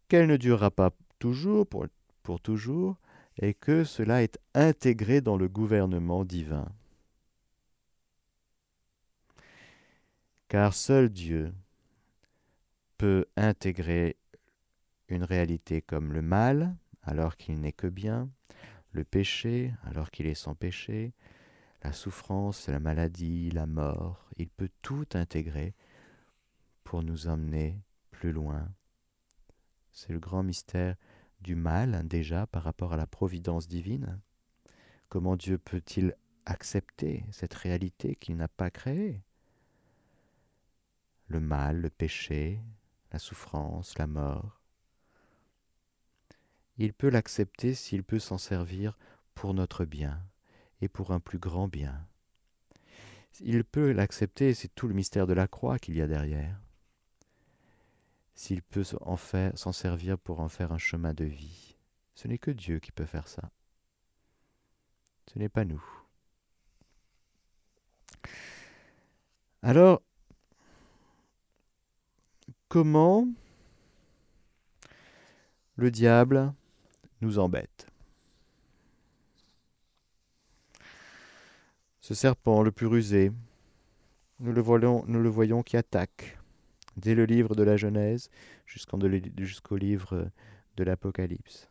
qu'elle 0.07 0.27
ne 0.27 0.37
durera 0.37 0.69
pas 0.69 0.91
toujours 1.17 1.65
pour, 1.65 1.87
pour 2.21 2.39
toujours, 2.39 2.97
et 3.41 3.55
que 3.55 3.83
cela 3.83 4.21
est 4.21 4.37
intégré 4.53 5.21
dans 5.21 5.37
le 5.37 5.47
gouvernement 5.47 6.23
divin. 6.23 6.71
Car 10.49 10.75
seul 10.75 11.09
Dieu 11.09 11.51
peut 12.99 13.25
intégrer 13.37 14.17
une 15.07 15.23
réalité 15.23 15.81
comme 15.81 16.11
le 16.11 16.21
mal, 16.21 16.75
alors 17.01 17.37
qu'il 17.37 17.61
n'est 17.61 17.71
que 17.71 17.87
bien, 17.87 18.29
le 18.91 19.05
péché, 19.05 19.73
alors 19.83 20.11
qu'il 20.11 20.27
est 20.27 20.35
sans 20.35 20.53
péché, 20.53 21.13
la 21.81 21.93
souffrance, 21.93 22.67
la 22.67 22.81
maladie, 22.81 23.51
la 23.51 23.65
mort, 23.65 24.29
il 24.35 24.49
peut 24.49 24.69
tout 24.81 25.05
intégrer 25.13 25.73
pour 26.83 27.01
nous 27.01 27.27
emmener 27.27 27.79
plus 28.11 28.33
loin. 28.33 28.67
C'est 29.93 30.11
le 30.11 30.19
grand 30.19 30.43
mystère 30.43 30.97
du 31.39 31.55
mal 31.55 32.05
déjà 32.05 32.47
par 32.47 32.63
rapport 32.63 32.91
à 32.91 32.97
la 32.97 33.07
providence 33.07 33.69
divine. 33.69 34.19
Comment 35.07 35.37
Dieu 35.37 35.57
peut-il 35.57 36.15
accepter 36.45 37.25
cette 37.31 37.53
réalité 37.53 38.17
qu'il 38.17 38.35
n'a 38.35 38.49
pas 38.49 38.69
créée? 38.69 39.21
Le 41.27 41.39
mal, 41.39 41.79
le 41.79 41.89
péché, 41.89 42.59
la 43.11 43.19
souffrance, 43.19 43.97
la 43.97 44.07
mort. 44.07 44.59
Il 46.77 46.93
peut 46.93 47.09
l'accepter 47.09 47.73
s'il 47.73 48.03
peut 48.03 48.19
s'en 48.19 48.37
servir 48.37 48.97
pour 49.35 49.53
notre 49.53 49.85
bien 49.85 50.23
et 50.81 50.87
pour 50.87 51.11
un 51.11 51.19
plus 51.19 51.39
grand 51.39 51.67
bien. 51.67 52.07
Il 53.41 53.63
peut 53.63 53.91
l'accepter, 53.91 54.53
c'est 54.53 54.73
tout 54.73 54.87
le 54.87 54.93
mystère 54.93 55.27
de 55.27 55.33
la 55.33 55.47
croix 55.47 55.79
qu'il 55.79 55.95
y 55.95 56.01
a 56.01 56.07
derrière. 56.07 56.59
S'il 58.35 58.61
peut 58.61 58.83
s'en 58.83 59.71
servir 59.71 60.17
pour 60.17 60.39
en 60.39 60.49
faire 60.49 60.71
un 60.71 60.77
chemin 60.77 61.13
de 61.13 61.25
vie. 61.25 61.77
Ce 62.15 62.27
n'est 62.27 62.37
que 62.37 62.51
Dieu 62.51 62.79
qui 62.79 62.91
peut 62.91 63.05
faire 63.05 63.27
ça. 63.27 63.51
Ce 65.27 65.37
n'est 65.37 65.49
pas 65.49 65.65
nous. 65.65 65.83
Alors, 69.61 70.01
comment 72.69 73.27
le 75.75 75.89
diable 75.89 76.53
nous 77.21 77.39
embête. 77.39 77.87
Ce 81.99 82.13
serpent 82.13 82.61
le 82.61 82.71
plus 82.71 82.85
rusé, 82.85 83.31
nous 84.39 84.53
le 84.53 84.61
voyons, 85.29 85.63
qui 85.63 85.77
attaque, 85.77 86.37
dès 86.95 87.15
le 87.15 87.25
livre 87.25 87.55
de 87.55 87.63
la 87.63 87.75
Genèse 87.75 88.29
jusqu'au 88.65 89.75
livre 89.75 90.29
de 90.77 90.83
l'Apocalypse. 90.83 91.69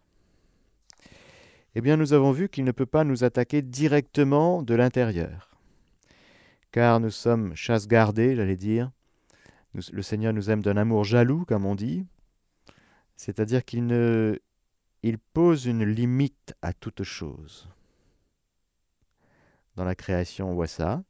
Eh 1.75 1.81
bien, 1.81 1.97
nous 1.97 2.13
avons 2.13 2.33
vu 2.33 2.49
qu'il 2.49 2.65
ne 2.65 2.73
peut 2.73 2.87
pas 2.87 3.05
nous 3.05 3.23
attaquer 3.25 3.63
directement 3.63 4.63
de 4.63 4.75
l'intérieur, 4.75 5.57
car 6.73 6.99
nous 6.99 7.11
sommes 7.11 7.55
chasse 7.55 7.87
gardée, 7.87 8.35
j'allais 8.35 8.57
dire, 8.57 8.91
le 9.75 10.03
Seigneur 10.03 10.33
nous 10.33 10.51
aime 10.51 10.63
d'un 10.63 10.77
amour 10.77 11.05
jaloux, 11.05 11.45
comme 11.45 11.67
on 11.67 11.75
dit, 11.75 12.05
c'est-à-dire 13.17 13.65
qu'il 13.65 13.87
ne, 13.87 14.39
il 15.03 15.19
pose 15.19 15.67
une 15.67 15.85
limite 15.85 16.55
à 16.63 16.73
toute 16.73 17.03
chose. 17.03 17.69
Dans 19.77 19.85
la 19.85 19.95
création, 19.95 20.51
on 20.51 20.55
voit 20.55 20.67
ça, 20.67 21.05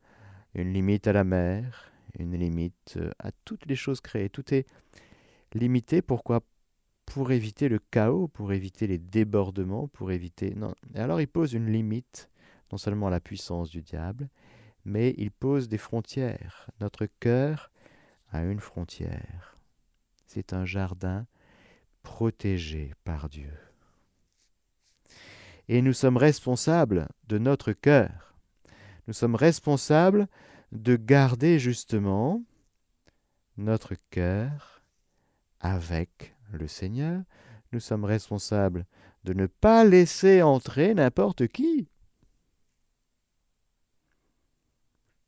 une 0.55 0.73
limite 0.73 1.07
à 1.07 1.13
la 1.13 1.25
mer, 1.25 1.91
une 2.19 2.37
limite 2.37 2.99
à 3.19 3.31
toutes 3.45 3.67
les 3.67 3.77
choses 3.77 4.01
créées. 4.01 4.29
Tout 4.29 4.55
est 4.55 4.67
limité. 5.55 6.03
Pourquoi? 6.03 6.41
Pour 7.07 7.33
éviter 7.33 7.69
le 7.69 7.79
chaos, 7.79 8.29
pour 8.29 8.53
éviter 8.53 8.87
les 8.87 8.99
débordements, 8.99 9.89
pour 9.89 10.13
éviter. 10.13 10.55
Non. 10.55 10.75
Alors 10.95 11.21
il 11.21 11.29
pose 11.29 11.55
une 11.55 11.73
limite, 11.73 12.29
non 12.71 12.79
seulement 12.79 13.07
à 13.07 13.11
la 13.11 13.21
puissance 13.21 13.71
du 13.71 13.81
diable, 13.81 14.29
mais 14.85 15.15
il 15.17 15.31
pose 15.31 15.69
des 15.69 15.79
frontières. 15.79 16.69
Notre 16.81 17.07
cœur 17.21 17.71
à 18.31 18.43
une 18.43 18.61
frontière. 18.61 19.59
C'est 20.27 20.53
un 20.53 20.65
jardin 20.65 21.27
protégé 22.03 22.93
par 23.05 23.29
Dieu. 23.29 23.53
Et 25.69 25.83
nous 25.83 25.93
sommes 25.93 26.17
responsables 26.17 27.09
de 27.27 27.39
notre 27.39 27.73
cœur. 27.73 28.35
Nous 29.07 29.13
sommes 29.13 29.35
responsables 29.35 30.27
de 30.73 30.97
garder 30.97 31.59
justement 31.59 32.43
notre 33.57 33.95
cœur 34.11 34.83
avec 35.61 36.35
le 36.53 36.69
Seigneur. 36.69 37.23
Nous 37.73 37.81
sommes 37.81 38.05
responsables 38.05 38.87
de 39.25 39.35
ne 39.35 39.47
pas 39.47 39.85
laisser 39.85 40.43
entrer 40.43 40.95
n'importe 40.95 41.49
qui. 41.49 41.89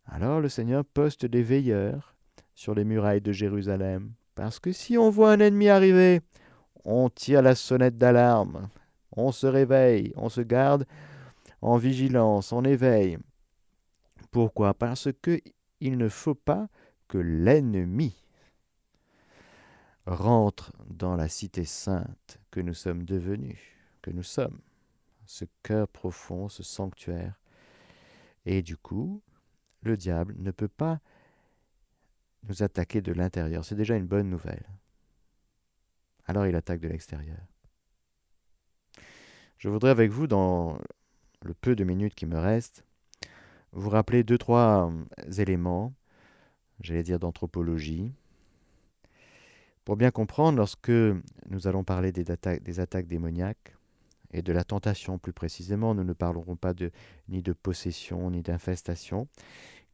Alors 0.06 0.40
le 0.40 0.48
Seigneur 0.48 0.84
poste 0.84 1.26
des 1.26 1.42
veilleurs 1.42 2.09
sur 2.60 2.74
les 2.74 2.84
murailles 2.84 3.22
de 3.22 3.32
Jérusalem. 3.32 4.12
Parce 4.34 4.58
que 4.58 4.70
si 4.70 4.98
on 4.98 5.08
voit 5.08 5.32
un 5.32 5.40
ennemi 5.40 5.70
arriver, 5.70 6.20
on 6.84 7.08
tire 7.08 7.40
la 7.40 7.54
sonnette 7.54 7.96
d'alarme, 7.96 8.68
on 9.16 9.32
se 9.32 9.46
réveille, 9.46 10.12
on 10.14 10.28
se 10.28 10.42
garde 10.42 10.84
en 11.62 11.78
vigilance, 11.78 12.52
on 12.52 12.62
éveille. 12.64 13.16
Pourquoi? 14.30 14.74
Parce 14.74 15.08
que 15.22 15.40
il 15.80 15.96
ne 15.96 16.10
faut 16.10 16.34
pas 16.34 16.68
que 17.08 17.16
l'ennemi 17.16 18.14
rentre 20.04 20.74
dans 20.86 21.16
la 21.16 21.28
cité 21.28 21.64
sainte 21.64 22.40
que 22.50 22.60
nous 22.60 22.74
sommes 22.74 23.04
devenus, 23.04 23.58
que 24.02 24.10
nous 24.10 24.22
sommes, 24.22 24.60
ce 25.24 25.46
cœur 25.62 25.88
profond, 25.88 26.50
ce 26.50 26.62
sanctuaire. 26.62 27.40
Et 28.44 28.60
du 28.60 28.76
coup, 28.76 29.22
le 29.80 29.96
diable 29.96 30.34
ne 30.36 30.50
peut 30.50 30.68
pas 30.68 31.00
nous 32.48 32.62
attaquer 32.62 33.00
de 33.00 33.12
l'intérieur. 33.12 33.64
C'est 33.64 33.74
déjà 33.74 33.96
une 33.96 34.06
bonne 34.06 34.30
nouvelle. 34.30 34.66
Alors 36.26 36.46
il 36.46 36.54
attaque 36.54 36.80
de 36.80 36.88
l'extérieur. 36.88 37.38
Je 39.58 39.68
voudrais 39.68 39.90
avec 39.90 40.10
vous, 40.10 40.26
dans 40.26 40.78
le 41.42 41.54
peu 41.54 41.76
de 41.76 41.84
minutes 41.84 42.14
qui 42.14 42.26
me 42.26 42.38
restent, 42.38 42.84
vous 43.72 43.90
rappeler 43.90 44.24
deux, 44.24 44.38
trois 44.38 44.90
euh, 44.90 45.32
éléments, 45.38 45.92
j'allais 46.80 47.02
dire 47.02 47.18
d'anthropologie, 47.18 48.12
pour 49.84 49.96
bien 49.96 50.10
comprendre 50.10 50.58
lorsque 50.58 50.90
nous 50.90 51.66
allons 51.66 51.84
parler 51.84 52.12
des 52.12 52.30
attaques, 52.30 53.06
démoniaques 53.06 53.76
et 54.32 54.42
de 54.42 54.52
la 54.52 54.64
tentation 54.64 55.18
plus 55.18 55.32
précisément, 55.32 55.94
nous 55.94 56.04
ne 56.04 56.12
parlerons 56.12 56.56
pas 56.56 56.74
ni 57.28 57.42
de 57.42 57.52
possession 57.52 58.30
ni 58.30 58.42
d'infestation, 58.42 59.26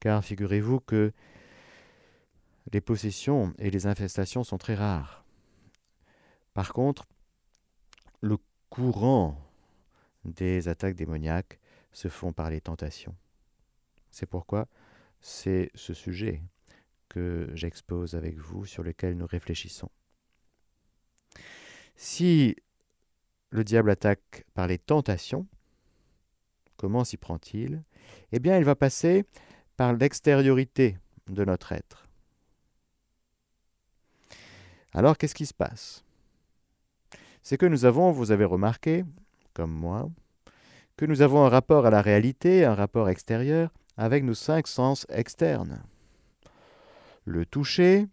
car 0.01 0.23
figurez-vous 0.25 0.81
que 0.81 1.13
les 2.73 2.81
possessions 2.81 3.55
et 3.59 3.71
les 3.71 3.87
infestations 3.87 4.45
sont 4.45 4.59
très 4.59 4.75
rares. 4.75 5.25
Par 6.55 6.73
contre, 6.73 7.07
le 8.21 8.39
courant 8.71 9.41
des 10.25 10.69
attaques 10.69 10.97
démoniaques 10.97 11.59
se 11.93 12.09
font 12.09 12.33
par 12.33 12.51
les 12.51 12.61
tentations. 12.61 13.15
C'est 14.11 14.27
pourquoi 14.27 14.69
c'est 15.21 15.71
ce 15.75 15.95
sujet 15.95 16.43
que 17.09 17.51
j'expose 17.55 18.15
avec 18.15 18.37
vous, 18.37 18.67
sur 18.67 18.83
lequel 18.83 19.17
nous 19.17 19.27
réfléchissons. 19.27 19.91
Si 21.95 22.57
le 23.51 23.65
diable 23.65 23.91
attaque 23.91 24.45
par 24.55 24.67
les 24.67 24.79
tentations, 24.79 25.47
comment 26.77 27.05
s'y 27.05 27.17
prend-il? 27.17 27.83
Eh 28.33 28.39
bien, 28.39 28.59
il 28.59 28.65
va 28.65 28.75
passer 28.75 29.25
par 29.77 29.95
l'extériorité 29.95 30.99
de 31.29 31.45
notre 31.45 31.73
être. 31.73 32.06
Alors 34.97 35.19
qu'est-ce 35.19 35.35
qui 35.35 35.45
se 35.45 35.53
passe? 35.53 36.07
C'est 37.43 37.59
que 37.59 37.67
nous 37.67 37.85
avons, 37.85 38.13
vous 38.13 38.31
avez 38.31 38.47
remarqué, 38.47 39.05
comme 39.53 39.71
moi, 39.71 40.09
que 40.97 41.05
nous 41.05 41.21
avons 41.21 41.45
un 41.45 41.51
rapport 41.51 41.85
à 41.85 41.91
la 41.91 42.01
réalité, 42.01 42.65
un 42.65 42.75
rapport 42.75 43.11
extérieur, 43.11 43.71
avec 43.99 44.25
nos 44.25 44.33
cinq 44.33 44.67
sens 44.67 45.07
externes. 45.11 45.83
le 47.27 47.45
toucher, 47.45 48.07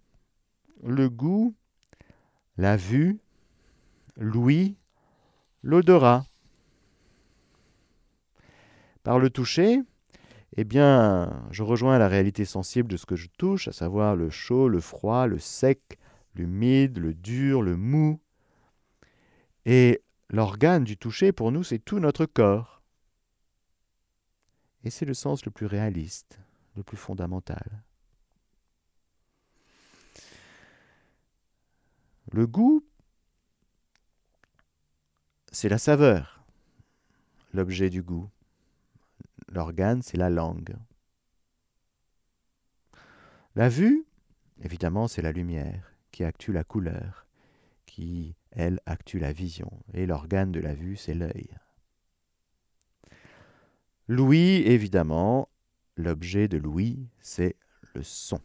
le 0.84 1.08
goût, 1.08 1.56
la 2.58 2.76
vue, 2.76 3.19
l'ouïe, 4.17 4.76
l'odorat. 5.62 6.26
Par 9.04 9.19
le 9.19 9.30
toucher, 9.30 9.80
eh 10.58 10.65
bien, 10.65 11.48
je 11.52 11.63
rejoins 11.63 11.98
la 11.98 12.10
réalité 12.10 12.43
sensible 12.43 12.91
de 12.91 12.98
ce 12.98 13.06
que 13.06 13.15
je 13.15 13.30
touche, 13.38 13.69
à 13.69 13.72
savoir 13.72 14.17
le 14.17 14.30
chaud, 14.30 14.67
le 14.67 14.82
froid, 14.82 15.28
le 15.28 15.39
sec, 15.39 15.98
l'humide, 16.36 16.98
le 16.98 17.13
dur, 17.13 17.62
le 17.62 17.76
mou. 17.76 18.19
Et 19.65 20.04
l'organe 20.30 20.84
du 20.84 20.98
toucher, 20.98 21.32
pour 21.32 21.52
nous, 21.52 21.63
c'est 21.63 21.80
tout 21.80 22.00
notre 22.00 22.26
corps. 22.26 22.82
Et 24.84 24.89
c'est 24.89 25.06
le 25.06 25.13
sens 25.13 25.46
le 25.46 25.52
plus 25.52 25.65
réaliste, 25.65 26.39
le 26.76 26.84
plus 26.84 26.98
fondamental. 26.98 27.84
Le 32.32 32.48
goût, 32.48 32.84
c'est 35.52 35.69
la 35.69 35.78
saveur, 35.78 36.43
l'objet 37.54 37.89
du 37.89 38.02
goût. 38.02 38.30
L'organe, 39.50 40.02
c'est 40.02 40.17
la 40.17 40.32
langue. 40.32 40.76
La 43.56 43.69
vue, 43.69 44.04
évidemment, 44.63 45.08
c'est 45.08 45.22
la 45.22 45.32
lumière 45.32 45.92
qui 46.13 46.23
actue 46.23 46.54
la 46.54 46.63
couleur, 46.63 47.26
qui, 47.86 48.38
elle, 48.52 48.80
actue 48.86 49.19
la 49.19 49.34
vision. 49.34 49.71
Et 49.93 50.06
l'organe 50.06 50.54
de 50.54 50.62
la 50.62 50.73
vue, 50.73 50.95
c'est 50.95 51.15
l'œil. 51.15 51.49
L'ouïe, 54.08 54.62
évidemment, 54.65 55.49
l'objet 55.97 56.47
de 56.47 56.58
l'ouïe, 56.58 57.10
c'est 57.19 57.58
le 57.95 58.04
son. 58.04 58.39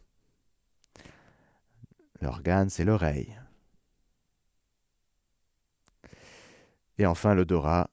L'organe, 2.21 2.69
c'est 2.69 2.85
l'oreille. 2.85 3.39
Et 6.97 7.05
enfin, 7.05 7.33
l'odorat. 7.33 7.89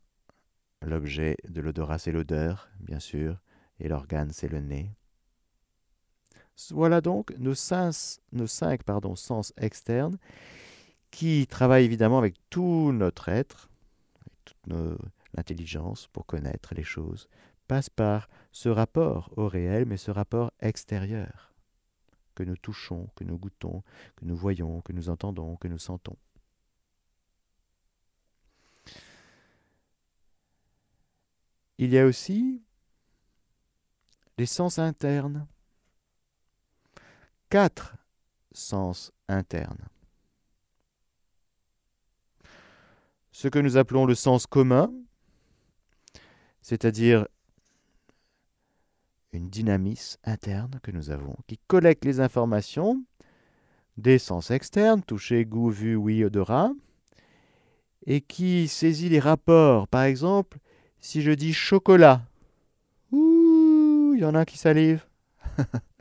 L'objet 0.83 1.37
de 1.49 1.61
l'odorat, 1.61 1.99
c'est 1.99 2.13
l'odeur, 2.13 2.69
bien 2.81 3.01
sûr, 3.01 3.41
et 3.81 3.89
l'organe, 3.89 4.31
c'est 4.31 4.49
le 4.49 4.61
nez. 4.61 4.95
Voilà 6.71 7.01
donc 7.01 7.37
nos 7.39 7.55
cinq, 7.55 8.83
pardon, 8.85 9.15
sens 9.15 9.53
externes 9.57 10.19
qui 11.11 11.47
travaillent 11.47 11.85
évidemment 11.85 12.19
avec 12.19 12.35
tout 12.51 12.93
notre 12.93 13.29
être, 13.29 13.71
avec 14.21 14.33
toute 14.45 15.07
l'intelligence 15.35 16.09
pour 16.09 16.27
connaître 16.27 16.75
les 16.75 16.83
choses, 16.83 17.29
passent 17.69 17.91
par 17.91 18.29
ce 18.53 18.69
rapport 18.69 19.31
au 19.37 19.49
réel, 19.49 19.87
mais 19.87 19.97
ce 19.97 20.11
rapport 20.11 20.53
extérieur 20.61 21.55
que 22.35 22.43
nous 22.43 22.57
touchons, 22.57 23.09
que 23.17 23.25
nous 23.25 23.39
goûtons, 23.39 23.83
que 24.17 24.25
nous 24.25 24.37
voyons, 24.37 24.81
que 24.83 24.93
nous 24.93 25.09
entendons, 25.09 25.57
que 25.57 25.69
nous 25.69 25.79
sentons. 25.79 26.17
Il 31.79 31.93
y 31.93 31.99
a 31.99 32.07
aussi 32.07 32.63
les 34.39 34.47
sens 34.47 34.79
internes. 34.79 35.47
Quatre 37.49 37.97
sens 38.53 39.13
internes. 39.29 39.89
Ce 43.31 43.49
que 43.49 43.59
nous 43.59 43.77
appelons 43.77 44.05
le 44.05 44.15
sens 44.15 44.47
commun, 44.47 44.93
c'est-à-dire 46.61 47.29
une 49.33 49.49
dynamisme 49.49 50.19
interne 50.25 50.81
que 50.83 50.91
nous 50.91 51.11
avons, 51.11 51.37
qui 51.47 51.59
collecte 51.69 52.05
les 52.05 52.21
informations 52.21 53.05
des 53.97 54.19
sens 54.19 54.51
externes, 54.51 55.03
toucher, 55.03 55.45
goût, 55.45 55.71
vue, 55.71 55.97
oui, 55.97 56.25
odorat, 56.25 56.73
et 58.07 58.21
qui 58.21 58.69
saisit 58.69 59.09
les 59.09 59.21
rapports, 59.21 59.87
par 59.89 60.03
exemple, 60.03 60.59
si 61.01 61.23
je 61.23 61.31
dis 61.31 61.53
chocolat, 61.53 62.23
il 63.13 64.17
y 64.19 64.25
en 64.25 64.35
a 64.35 64.45
qui 64.45 64.59
salive. 64.59 65.05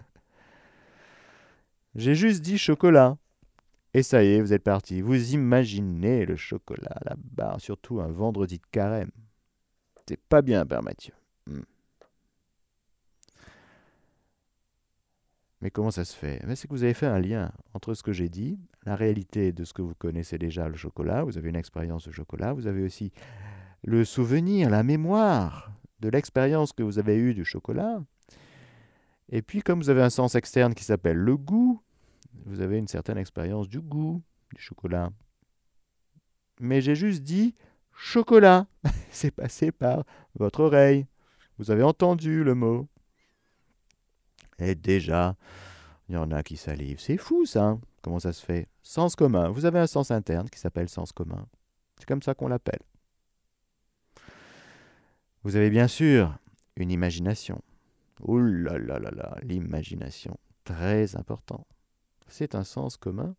J'ai 1.95 2.15
juste 2.15 2.41
dit 2.41 2.57
chocolat. 2.57 3.17
Et 3.93 4.03
ça 4.03 4.23
y 4.23 4.33
est, 4.33 4.41
vous 4.41 4.51
êtes 4.51 4.63
parti. 4.63 5.01
Vous 5.01 5.33
imaginez 5.33 6.25
le 6.25 6.35
chocolat 6.35 6.99
là-bas, 7.05 7.55
surtout 7.59 8.01
un 8.01 8.11
vendredi 8.11 8.57
de 8.57 8.65
carême. 8.69 9.11
C'est 10.07 10.19
pas 10.19 10.41
bien, 10.41 10.65
Père 10.65 10.83
Mathieu. 10.83 11.13
Hmm. 11.47 11.61
Mais 15.61 15.71
comment 15.71 15.91
ça 15.91 16.03
se 16.03 16.13
fait? 16.15 16.41
C'est 16.55 16.67
que 16.67 16.73
vous 16.73 16.83
avez 16.83 16.93
fait 16.93 17.05
un 17.05 17.19
lien 17.19 17.51
entre 17.73 17.93
ce 17.93 18.03
que 18.03 18.11
j'ai 18.11 18.27
dit, 18.27 18.59
la 18.85 18.97
réalité 18.97 19.53
de 19.53 19.63
ce 19.63 19.73
que 19.73 19.81
vous 19.81 19.95
connaissez 19.95 20.37
déjà, 20.37 20.67
le 20.67 20.75
chocolat, 20.75 21.23
vous 21.23 21.37
avez 21.37 21.49
une 21.49 21.55
expérience 21.55 22.05
de 22.05 22.11
chocolat, 22.11 22.51
vous 22.51 22.67
avez 22.67 22.83
aussi 22.83 23.13
le 23.83 24.03
souvenir, 24.03 24.69
la 24.69 24.83
mémoire 24.83 25.71
de 26.01 26.09
l'expérience 26.09 26.73
que 26.73 26.83
vous 26.83 26.99
avez 26.99 27.15
eue 27.15 27.33
du 27.33 27.45
chocolat. 27.45 28.03
Et 29.29 29.41
puis, 29.41 29.61
comme 29.61 29.79
vous 29.79 29.89
avez 29.89 30.03
un 30.03 30.09
sens 30.09 30.35
externe 30.35 30.75
qui 30.75 30.83
s'appelle 30.83 31.17
le 31.17 31.37
goût, 31.37 31.81
vous 32.45 32.61
avez 32.61 32.77
une 32.77 32.87
certaine 32.87 33.17
expérience 33.17 33.67
du 33.67 33.81
goût 33.81 34.21
du 34.53 34.61
chocolat. 34.61 35.11
Mais 36.59 36.81
j'ai 36.81 36.95
juste 36.95 37.23
dit 37.23 37.55
chocolat. 37.91 38.67
C'est 39.11 39.31
passé 39.31 39.71
par 39.71 40.03
votre 40.35 40.61
oreille. 40.61 41.07
Vous 41.57 41.71
avez 41.71 41.83
entendu 41.83 42.43
le 42.43 42.55
mot. 42.55 42.87
Et 44.59 44.75
déjà, 44.75 45.35
il 46.07 46.15
y 46.15 46.17
en 46.17 46.31
a 46.31 46.43
qui 46.43 46.57
salivent. 46.57 46.99
C'est 46.99 47.17
fou 47.17 47.45
ça. 47.45 47.77
Comment 48.01 48.19
ça 48.19 48.33
se 48.33 48.45
fait? 48.45 48.67
Sens 48.83 49.15
commun. 49.15 49.49
Vous 49.49 49.65
avez 49.65 49.79
un 49.79 49.87
sens 49.87 50.11
interne 50.11 50.49
qui 50.49 50.59
s'appelle 50.59 50.89
sens 50.89 51.11
commun. 51.11 51.47
C'est 51.97 52.07
comme 52.07 52.21
ça 52.21 52.35
qu'on 52.35 52.47
l'appelle. 52.47 52.81
Vous 55.43 55.55
avez 55.55 55.69
bien 55.69 55.87
sûr 55.87 56.37
une 56.75 56.91
imagination. 56.91 57.61
Ouh 58.21 58.39
là 58.39 58.77
là 58.77 58.99
là 58.99 59.11
là, 59.11 59.37
l'imagination, 59.43 60.37
très 60.63 61.15
important. 61.15 61.67
C'est 62.27 62.55
un 62.55 62.63
sens 62.63 62.97
commun 62.97 63.35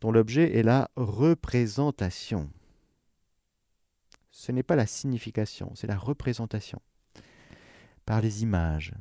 dont 0.00 0.12
l'objet 0.12 0.56
est 0.56 0.62
la 0.62 0.90
représentation. 0.96 2.50
Ce 4.30 4.52
n'est 4.52 4.62
pas 4.62 4.76
la 4.76 4.86
signification, 4.86 5.74
c'est 5.74 5.86
la 5.86 5.98
représentation 5.98 6.80
par 8.06 8.20
les 8.20 8.42
images. 8.42 8.94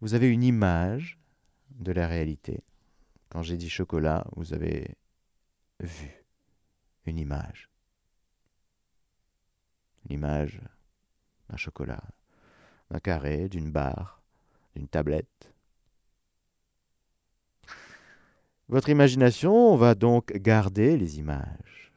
Vous 0.00 0.14
avez 0.14 0.28
une 0.28 0.42
image 0.42 1.18
de 1.70 1.92
la 1.92 2.06
réalité. 2.06 2.62
Quand 3.28 3.42
j'ai 3.42 3.56
dit 3.56 3.68
chocolat, 3.68 4.26
vous 4.36 4.54
avez 4.54 4.96
vu 5.80 6.24
une 7.04 7.18
image 7.18 7.68
l'image 10.08 10.60
d'un 11.48 11.56
chocolat, 11.56 12.02
d'un 12.90 13.00
carré, 13.00 13.48
d'une 13.48 13.70
barre, 13.70 14.22
d'une 14.74 14.88
tablette. 14.88 15.52
Votre 18.68 18.90
imagination 18.90 19.76
va 19.76 19.94
donc 19.94 20.32
garder 20.32 20.98
les 20.98 21.18
images. 21.18 21.92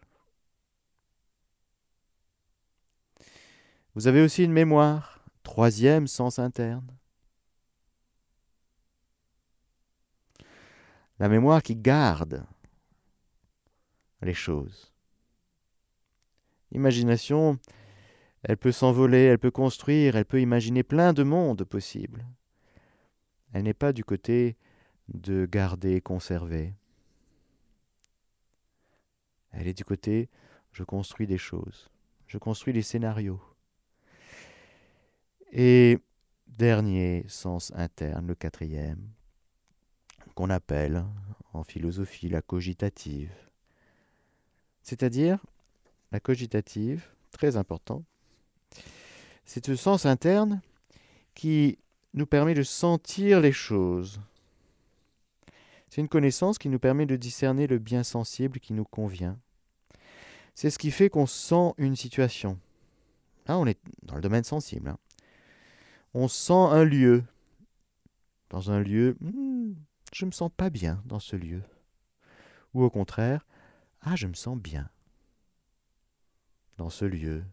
Vous 3.94 4.08
avez 4.08 4.22
aussi 4.22 4.46
une 4.46 4.54
mémoire, 4.54 5.26
troisième 5.44 6.08
sens 6.08 6.40
interne. 6.40 6.88
La 11.20 11.28
mémoire 11.28 11.62
qui 11.62 11.76
garde 11.76 12.46
les 14.22 14.34
choses. 14.34 14.94
Imagination, 16.72 17.60
elle 18.44 18.58
peut 18.58 18.72
s'envoler, 18.72 19.26
elle 19.26 19.40
peut 19.40 19.52
construire, 19.52 20.16
elle 20.16 20.26
peut 20.26 20.40
imaginer 20.40 20.84
plein 20.84 21.12
de 21.12 21.24
mondes 21.24 21.66
possibles. 21.66 22.26
Elle 23.52 23.64
n'est 23.64 23.74
pas 23.74 23.92
du 23.92 24.06
côté 24.06 24.56
de 25.14 25.46
garder, 25.46 26.02
conserver. 26.02 26.74
Elle 29.52 29.68
est 29.68 29.74
du 29.74 29.84
côté 29.84 30.30
je 30.72 30.84
construis 30.84 31.28
des 31.28 31.38
choses, 31.38 31.90
je 32.28 32.38
construis 32.38 32.74
des 32.74 32.82
scénarios. 32.82 33.42
Et 35.52 36.00
dernier 36.48 37.26
sens 37.28 37.72
interne, 37.76 38.28
le 38.28 38.36
quatrième, 38.36 39.10
qu'on 40.36 40.50
appelle 40.50 41.06
en 41.54 41.64
philosophie 41.64 42.30
la 42.30 42.42
cogitative. 42.42 43.34
C'est-à-dire, 44.82 45.40
la 46.12 46.20
cogitative, 46.20 47.06
très 47.32 47.58
important, 47.58 48.04
c'est 49.44 49.66
ce 49.66 49.76
sens 49.76 50.06
interne 50.06 50.62
qui 51.36 51.78
nous 52.14 52.26
permet 52.26 52.54
de 52.54 52.64
sentir 52.64 53.42
les 53.42 53.52
choses. 53.52 54.22
C'est 55.92 56.00
une 56.00 56.08
connaissance 56.08 56.58
qui 56.58 56.70
nous 56.70 56.80
permet 56.80 57.06
de 57.06 57.18
discerner 57.18 57.68
le 57.68 57.78
bien 57.78 58.04
sensible 58.04 58.62
qui 58.62 58.72
nous 58.72 58.86
convient. 58.86 59.38
C'est 60.56 60.70
ce 60.70 60.80
qui 60.80 60.90
fait 60.90 61.10
qu'on 61.10 61.26
sent 61.26 61.74
une 61.78 61.98
situation. 61.98 62.58
Là, 63.46 63.58
on 63.58 63.66
est 63.68 63.78
dans 64.04 64.16
le 64.16 64.22
domaine 64.22 64.46
sensible. 64.46 64.88
Hein. 64.88 64.98
On 66.14 66.30
sent 66.30 66.54
un 66.54 66.86
lieu. 66.86 67.26
dans 68.50 68.72
un 68.72 68.80
lieu, 68.80 69.18
hmm, 69.20 69.74
je 70.14 70.26
me 70.26 70.32
sens 70.32 70.50
pas 70.56 70.70
bien 70.70 71.04
dans 71.08 71.20
ce 71.20 71.36
lieu. 71.36 71.62
Ou 72.74 72.84
au 72.84 72.90
contraire, 72.90 73.46
ah, 74.00 74.16
je 74.16 74.28
me 74.28 74.34
sens 74.34 74.58
bien 74.58 74.90
dans 76.78 76.90
ce 76.90 77.04
lieu, 77.04 77.44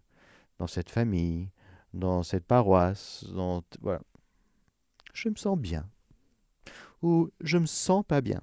dans 0.61 0.69
cette 0.69 0.91
famille, 0.91 1.51
dans 1.93 2.23
cette 2.23 2.45
paroisse, 2.45 3.25
voilà. 3.81 4.01
Je 5.13 5.29
me 5.29 5.35
sens 5.35 5.59
bien. 5.59 5.91
Ou 7.03 7.31
je 7.41 7.59
me 7.59 7.67
sens 7.67 8.05
pas 8.07 8.21
bien. 8.21 8.41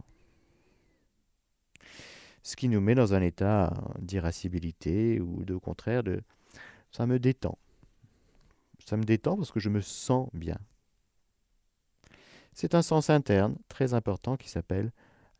Ce 2.43 2.55
qui 2.55 2.69
nous 2.69 2.79
met 2.79 2.95
dans 2.95 3.13
un 3.13 3.21
état 3.21 3.73
d'irascibilité 3.99 5.19
ou 5.19 5.43
de, 5.43 5.57
contraire 5.57 6.03
de 6.03 6.21
ça 6.91 7.05
me 7.05 7.19
détend. 7.19 7.57
Ça 8.85 8.97
me 8.97 9.03
détend 9.03 9.35
parce 9.35 9.51
que 9.51 9.59
je 9.59 9.69
me 9.69 9.81
sens 9.81 10.29
bien. 10.33 10.57
C'est 12.53 12.75
un 12.75 12.81
sens 12.81 13.09
interne 13.09 13.57
très 13.67 13.93
important 13.93 14.37
qui 14.37 14.47
s'appelle 14.47 14.91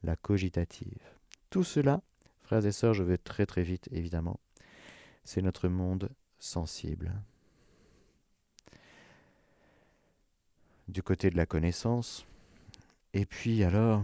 la 0.04 0.16
cogitative. 0.16 1.02
Tout 1.50 1.64
cela, 1.64 2.02
frères 2.42 2.66
et 2.66 2.72
sœurs, 2.72 2.94
je 2.94 3.04
vais 3.04 3.18
très 3.18 3.46
très 3.46 3.64
vite 3.64 3.88
évidemment, 3.92 4.40
c'est 5.24 5.42
notre 5.42 5.70
monde 5.70 6.10
sensible. 6.40 7.14
Du 10.88 11.02
côté 11.02 11.30
de 11.30 11.38
la 11.38 11.46
connaissance, 11.46 12.28
et 13.16 13.26
puis 13.26 13.64
alors, 13.64 14.04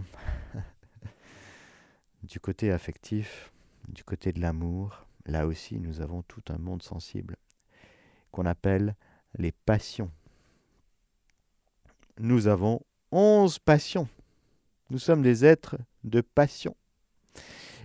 du 2.22 2.40
côté 2.40 2.72
affectif, 2.72 3.52
du 3.88 4.02
côté 4.04 4.32
de 4.32 4.40
l'amour, 4.40 5.04
là 5.26 5.46
aussi 5.46 5.78
nous 5.78 6.00
avons 6.00 6.22
tout 6.22 6.42
un 6.48 6.56
monde 6.56 6.82
sensible 6.82 7.36
qu'on 8.30 8.46
appelle 8.46 8.96
les 9.36 9.52
passions. 9.52 10.10
Nous 12.18 12.46
avons 12.46 12.80
onze 13.10 13.58
passions. 13.58 14.08
Nous 14.88 14.98
sommes 14.98 15.20
des 15.20 15.44
êtres 15.44 15.76
de 16.04 16.22
passion. 16.22 16.74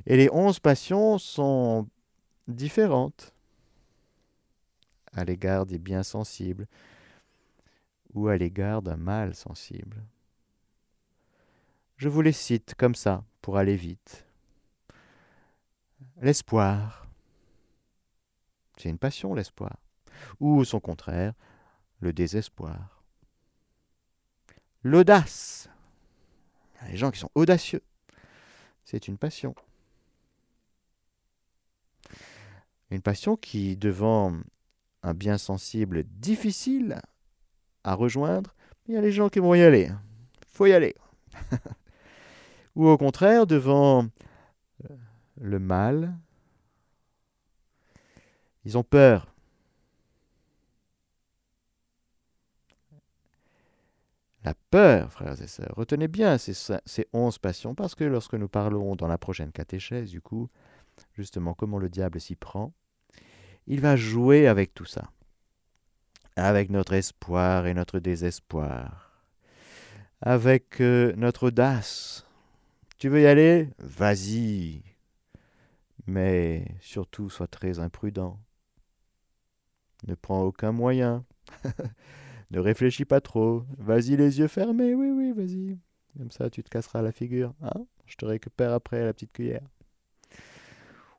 Et 0.05 0.15
les 0.15 0.29
onze 0.31 0.61
passions 0.61 1.17
sont 1.17 1.89
différentes 2.47 3.33
à 5.11 5.25
l'égard 5.25 5.65
des 5.65 5.77
biens 5.77 6.03
sensibles 6.03 6.67
ou 8.13 8.29
à 8.29 8.37
l'égard 8.37 8.81
d'un 8.81 8.95
mal 8.95 9.35
sensible. 9.35 10.05
Je 11.97 12.09
vous 12.09 12.21
les 12.21 12.31
cite 12.31 12.75
comme 12.75 12.93
ça 12.93 13.23
pour 13.41 13.57
aller 13.57 13.75
vite. 13.75 14.27
L'espoir. 16.21 17.07
C'est 18.77 18.89
une 18.89 18.99
passion, 18.99 19.33
l'espoir. 19.33 19.77
Ou 20.39 20.63
son 20.63 20.79
contraire, 20.79 21.33
le 21.99 22.13
désespoir. 22.13 23.03
L'audace. 24.83 25.69
Les 26.87 26.97
gens 26.97 27.09
qui 27.09 27.19
sont 27.19 27.31
audacieux. 27.33 27.81
C'est 28.85 29.07
une 29.07 29.17
passion. 29.17 29.55
Une 32.91 33.01
passion 33.01 33.35
qui, 33.35 33.75
devant 33.75 34.37
un 35.01 35.15
bien 35.15 35.39
sensible 35.39 36.03
difficile 36.03 37.01
à 37.83 37.95
rejoindre, 37.95 38.53
il 38.87 38.93
y 38.93 38.97
a 38.97 39.01
les 39.01 39.11
gens 39.11 39.29
qui 39.29 39.39
vont 39.39 39.55
y 39.55 39.61
aller. 39.61 39.89
faut 40.47 40.67
y 40.67 40.73
aller. 40.73 40.95
Ou 42.77 42.87
au 42.89 42.95
contraire, 42.95 43.47
devant 43.47 44.03
euh, 44.03 44.95
le 45.41 45.57
mal, 45.57 46.15
ils 48.65 48.77
ont 48.77 48.83
peur. 48.83 49.33
La 54.43 54.53
peur, 54.69 55.11
frères 55.11 55.41
et 55.41 55.47
sœurs, 55.47 55.73
retenez 55.75 56.07
bien 56.07 56.37
ces, 56.37 56.77
onze 57.13 57.39
passions, 57.39 57.73
parce 57.73 57.95
que 57.95 58.03
lorsque 58.03 58.35
nous 58.35 58.47
parlerons 58.47 58.95
dans 58.95 59.07
la 59.07 59.17
prochaine 59.17 59.51
catéchèse, 59.51 60.11
du 60.11 60.21
coup, 60.21 60.47
justement 61.15 61.55
comment 61.55 61.79
le 61.79 61.89
diable 61.89 62.21
s'y 62.21 62.35
prend, 62.35 62.73
il 63.65 63.81
va 63.81 63.95
jouer 63.95 64.45
avec 64.45 64.75
tout 64.75 64.85
ça, 64.85 65.09
avec 66.35 66.69
notre 66.69 66.93
espoir 66.93 67.65
et 67.65 67.73
notre 67.73 67.97
désespoir, 67.97 69.25
avec 70.21 70.79
euh, 70.79 71.15
notre 71.17 71.47
audace. 71.47 72.26
Tu 72.97 73.09
veux 73.09 73.21
y 73.21 73.27
aller 73.27 73.69
Vas-y. 73.79 74.83
Mais 76.07 76.65
surtout, 76.79 77.29
sois 77.29 77.47
très 77.47 77.79
imprudent. 77.79 78.39
Ne 80.07 80.15
prends 80.15 80.43
aucun 80.43 80.71
moyen. 80.71 81.25
ne 82.51 82.59
réfléchis 82.59 83.05
pas 83.05 83.21
trop. 83.21 83.65
Vas-y 83.77 84.15
les 84.15 84.39
yeux 84.39 84.47
fermés, 84.47 84.93
oui, 84.93 85.11
oui, 85.11 85.31
vas-y. 85.33 85.77
Comme 86.17 86.31
ça, 86.31 86.49
tu 86.49 86.63
te 86.63 86.69
casseras 86.69 87.01
la 87.01 87.11
figure. 87.11 87.53
Hein 87.61 87.85
Je 88.05 88.15
te 88.15 88.25
récupère 88.25 88.73
après 88.73 89.03
la 89.03 89.13
petite 89.13 89.33
cuillère 89.33 89.67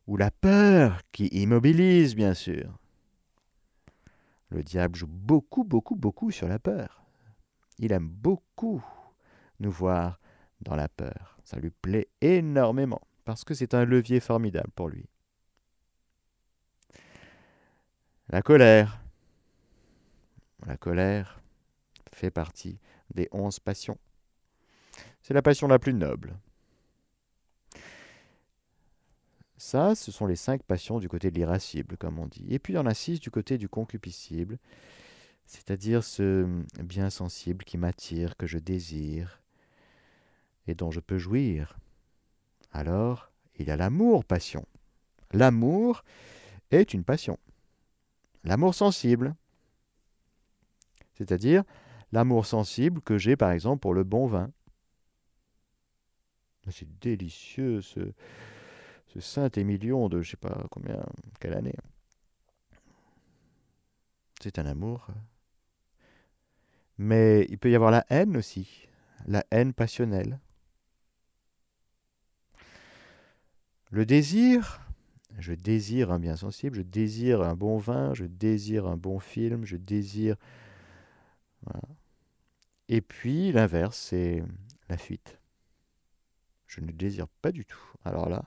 ou 0.09 0.17
la 0.17 0.31
peur 0.31 1.03
qui 1.13 1.27
immobilise, 1.27 2.17
bien 2.17 2.33
sûr. 2.33 2.79
Le 4.49 4.63
diable 4.63 4.97
joue 4.97 5.07
beaucoup, 5.07 5.65
beaucoup, 5.65 5.95
beaucoup 5.95 6.31
sur 6.31 6.49
la 6.49 6.59
peur. 6.59 7.05
Il 7.79 7.93
aime 7.93 8.09
beaucoup 8.09 8.83
nous 9.61 9.71
voir 9.71 10.19
dans 10.61 10.77
la 10.77 10.89
peur. 10.89 11.39
Ça 11.45 11.59
lui 11.59 11.71
plaît 11.71 12.09
énormément, 12.21 13.01
parce 13.25 13.45
que 13.45 13.55
c'est 13.55 13.75
un 13.75 13.85
levier 13.85 14.21
formidable 14.21 14.71
pour 14.75 14.89
lui. 14.89 15.09
La 18.29 18.43
colère. 18.43 19.01
La 20.67 20.77
colère 20.77 21.41
fait 22.13 22.31
partie 22.31 22.79
des 23.15 23.29
onze 23.33 23.61
passions. 23.61 23.99
C'est 25.23 25.35
la 25.35 25.43
passion 25.43 25.69
la 25.69 25.79
plus 25.79 25.95
noble. 25.95 26.37
Ça, 29.57 29.95
ce 29.95 30.13
sont 30.13 30.27
les 30.27 30.37
cinq 30.37 30.63
passions 30.63 30.99
du 31.01 31.09
côté 31.09 31.31
de 31.31 31.37
l'irascible, 31.37 31.97
comme 31.97 32.19
on 32.19 32.27
dit. 32.27 32.47
Et 32.49 32.59
puis 32.59 32.75
il 32.75 32.77
y 32.77 32.79
en 32.79 32.87
a 32.87 32.95
six 32.95 33.19
du 33.19 33.31
côté 33.31 33.59
du 33.59 33.69
concupiscible, 33.69 34.59
c'est-à-dire 35.47 36.05
ce 36.05 36.47
bien 36.81 37.11
sensible 37.11 37.65
qui 37.65 37.77
m'attire, 37.77 38.37
que 38.37 38.47
je 38.47 38.59
désire, 38.59 39.43
et 40.69 40.75
dont 40.75 40.91
je 40.91 41.01
peux 41.01 41.19
jouir. 41.19 41.79
Alors, 42.71 43.33
il 43.57 43.67
y 43.67 43.71
a 43.71 43.77
l'amour 43.77 44.25
passion. 44.25 44.65
L'amour 45.33 46.05
est 46.71 46.95
une 46.95 47.05
passion. 47.05 47.39
L'amour 48.45 48.75
sensible, 48.75 49.35
c'est-à-dire 51.15 51.65
l'amour 52.13 52.47
sensible 52.47 53.01
que 53.01 53.19
j'ai 53.19 53.37
par 53.37 53.51
exemple 53.51 53.81
pour 53.81 53.95
le 53.95 54.05
bon 54.05 54.27
vin. 54.27 54.51
C'est 56.71 56.99
délicieux 57.01 57.81
ce, 57.81 58.13
Saint-Émilion 59.19 60.09
de 60.09 60.23
je 60.23 60.31
sais 60.31 60.37
pas 60.37 60.67
combien, 60.71 61.03
quelle 61.41 61.55
année. 61.55 61.75
C'est 64.41 64.61
un 64.61 64.67
amour. 64.67 65.09
Mais 66.99 67.47
il 67.49 67.59
peut 67.59 67.71
y 67.71 67.75
avoir 67.75 67.91
la 67.91 68.05
haine 68.11 68.37
aussi, 68.37 68.87
la 69.27 69.45
haine 69.51 69.73
passionnelle. 69.73 70.39
Le 73.91 74.05
désir, 74.05 74.83
je 75.39 75.55
désire 75.55 76.13
un 76.13 76.19
bien 76.19 76.37
sensible, 76.37 76.77
je 76.77 76.83
désire 76.83 77.41
un 77.41 77.55
bon 77.55 77.79
vin, 77.79 78.13
je 78.13 78.25
désire 78.25 78.87
un 78.87 78.97
bon 78.97 79.19
film, 79.19 79.65
je 79.65 79.77
désire... 79.77 80.37
Et 82.89 83.01
puis 83.01 83.53
l'inverse, 83.53 83.97
c'est 83.97 84.43
la 84.89 84.99
fuite. 84.99 85.41
Je 86.67 86.81
ne 86.81 86.91
désire 86.91 87.29
pas 87.29 87.51
du 87.51 87.65
tout. 87.65 87.81
Alors 88.05 88.29
là, 88.29 88.45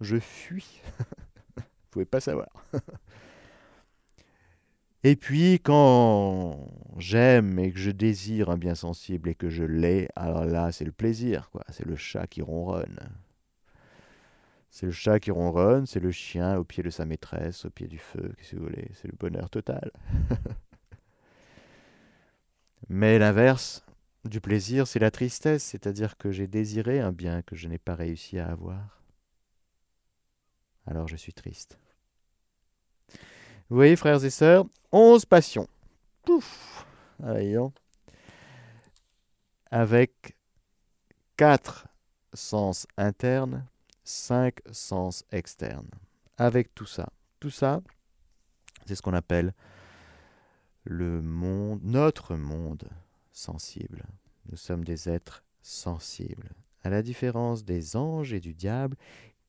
je 0.00 0.18
fuis. 0.18 0.82
Vous 1.56 1.62
pouvez 1.90 2.04
pas 2.04 2.20
savoir. 2.20 2.48
et 5.04 5.16
puis 5.16 5.60
quand 5.60 6.68
j'aime 6.98 7.58
et 7.58 7.72
que 7.72 7.78
je 7.78 7.90
désire 7.90 8.50
un 8.50 8.58
bien 8.58 8.74
sensible 8.74 9.30
et 9.30 9.34
que 9.34 9.48
je 9.48 9.64
l'ai, 9.64 10.08
alors 10.16 10.44
là 10.44 10.70
c'est 10.70 10.84
le 10.84 10.92
plaisir. 10.92 11.50
C'est 11.70 11.86
le 11.86 11.96
chat 11.96 12.26
qui 12.26 12.42
ronronne. 12.42 13.10
C'est 14.76 14.84
le 14.84 14.92
chat 14.92 15.20
qui 15.20 15.30
ronronne, 15.30 15.86
c'est 15.86 16.00
le 16.00 16.10
chien 16.10 16.58
au 16.58 16.64
pied 16.64 16.82
de 16.82 16.90
sa 16.90 17.06
maîtresse, 17.06 17.64
au 17.64 17.70
pied 17.70 17.88
du 17.88 17.96
feu, 17.96 18.34
si 18.42 18.56
vous 18.56 18.64
voulez. 18.64 18.90
C'est 18.92 19.08
le 19.08 19.16
bonheur 19.18 19.48
total. 19.48 19.90
Mais 22.90 23.18
l'inverse 23.18 23.86
du 24.26 24.42
plaisir, 24.42 24.86
c'est 24.86 24.98
la 24.98 25.10
tristesse, 25.10 25.64
c'est-à-dire 25.64 26.18
que 26.18 26.30
j'ai 26.30 26.46
désiré 26.46 27.00
un 27.00 27.12
bien 27.12 27.40
que 27.40 27.56
je 27.56 27.68
n'ai 27.68 27.78
pas 27.78 27.94
réussi 27.94 28.38
à 28.38 28.50
avoir 28.50 28.96
alors 30.86 31.08
je 31.08 31.16
suis 31.16 31.32
triste. 31.32 31.78
Vous 33.68 33.76
voyez, 33.76 33.96
frères 33.96 34.24
et 34.24 34.30
sœurs, 34.30 34.66
onze 34.92 35.24
passions. 35.24 35.68
Pouf 36.24 36.86
Avec 39.70 40.36
quatre 41.36 41.88
sens 42.32 42.86
internes, 42.96 43.66
cinq 44.06 44.60
sens 44.70 45.24
externes. 45.32 45.90
Avec 46.38 46.74
tout 46.74 46.86
ça. 46.86 47.08
Tout 47.40 47.50
ça, 47.50 47.82
c'est 48.86 48.94
ce 48.94 49.02
qu'on 49.02 49.14
appelle 49.14 49.52
le 50.84 51.20
monde, 51.20 51.80
notre 51.82 52.36
monde 52.36 52.88
sensible. 53.32 54.04
nous 54.48 54.56
sommes 54.56 54.84
des 54.84 55.08
êtres 55.08 55.42
sensibles. 55.60 56.50
À 56.84 56.90
la 56.90 57.02
différence 57.02 57.64
des 57.64 57.96
anges 57.96 58.32
et 58.32 58.40
du 58.40 58.54
diable, 58.54 58.96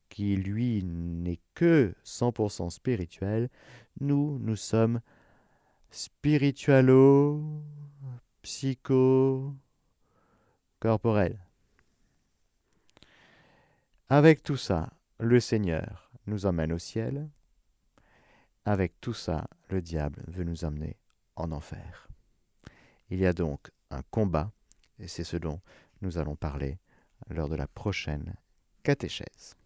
qui 0.08 0.36
lui 0.36 0.82
n'est 0.82 1.38
que 1.54 1.94
100% 2.04 2.70
spirituel, 2.70 3.48
nous, 4.00 4.38
nous 4.40 4.56
sommes 4.56 5.00
spiritualo, 5.90 7.40
psycho, 8.42 9.54
corporels. 10.80 11.38
Avec 14.10 14.42
tout 14.42 14.56
ça, 14.56 14.90
le 15.20 15.38
Seigneur 15.38 16.10
nous 16.26 16.46
emmène 16.46 16.72
au 16.72 16.78
ciel. 16.78 17.28
Avec 18.64 18.98
tout 19.02 19.12
ça, 19.12 19.46
le 19.68 19.82
diable 19.82 20.24
veut 20.28 20.44
nous 20.44 20.64
emmener 20.64 20.96
en 21.36 21.52
enfer. 21.52 22.08
Il 23.10 23.18
y 23.18 23.26
a 23.26 23.34
donc 23.34 23.70
un 23.90 24.02
combat, 24.10 24.50
et 24.98 25.08
c'est 25.08 25.24
ce 25.24 25.36
dont 25.36 25.60
nous 26.00 26.16
allons 26.16 26.36
parler 26.36 26.78
lors 27.28 27.50
de 27.50 27.56
la 27.56 27.66
prochaine 27.66 28.34
catéchèse. 28.82 29.56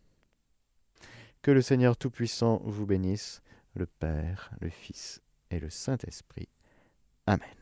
Que 1.41 1.53
le 1.53 1.63
Seigneur 1.63 1.97
Tout-Puissant 1.97 2.63
vous 2.65 2.87
bénisse, 2.87 3.43
le 3.75 3.87
Père, 3.87 4.51
le 4.61 4.71
Fils 4.71 5.23
et 5.51 5.61
le 5.61 5.71
Saint-Esprit. 5.71 6.49
Amen. 7.27 7.62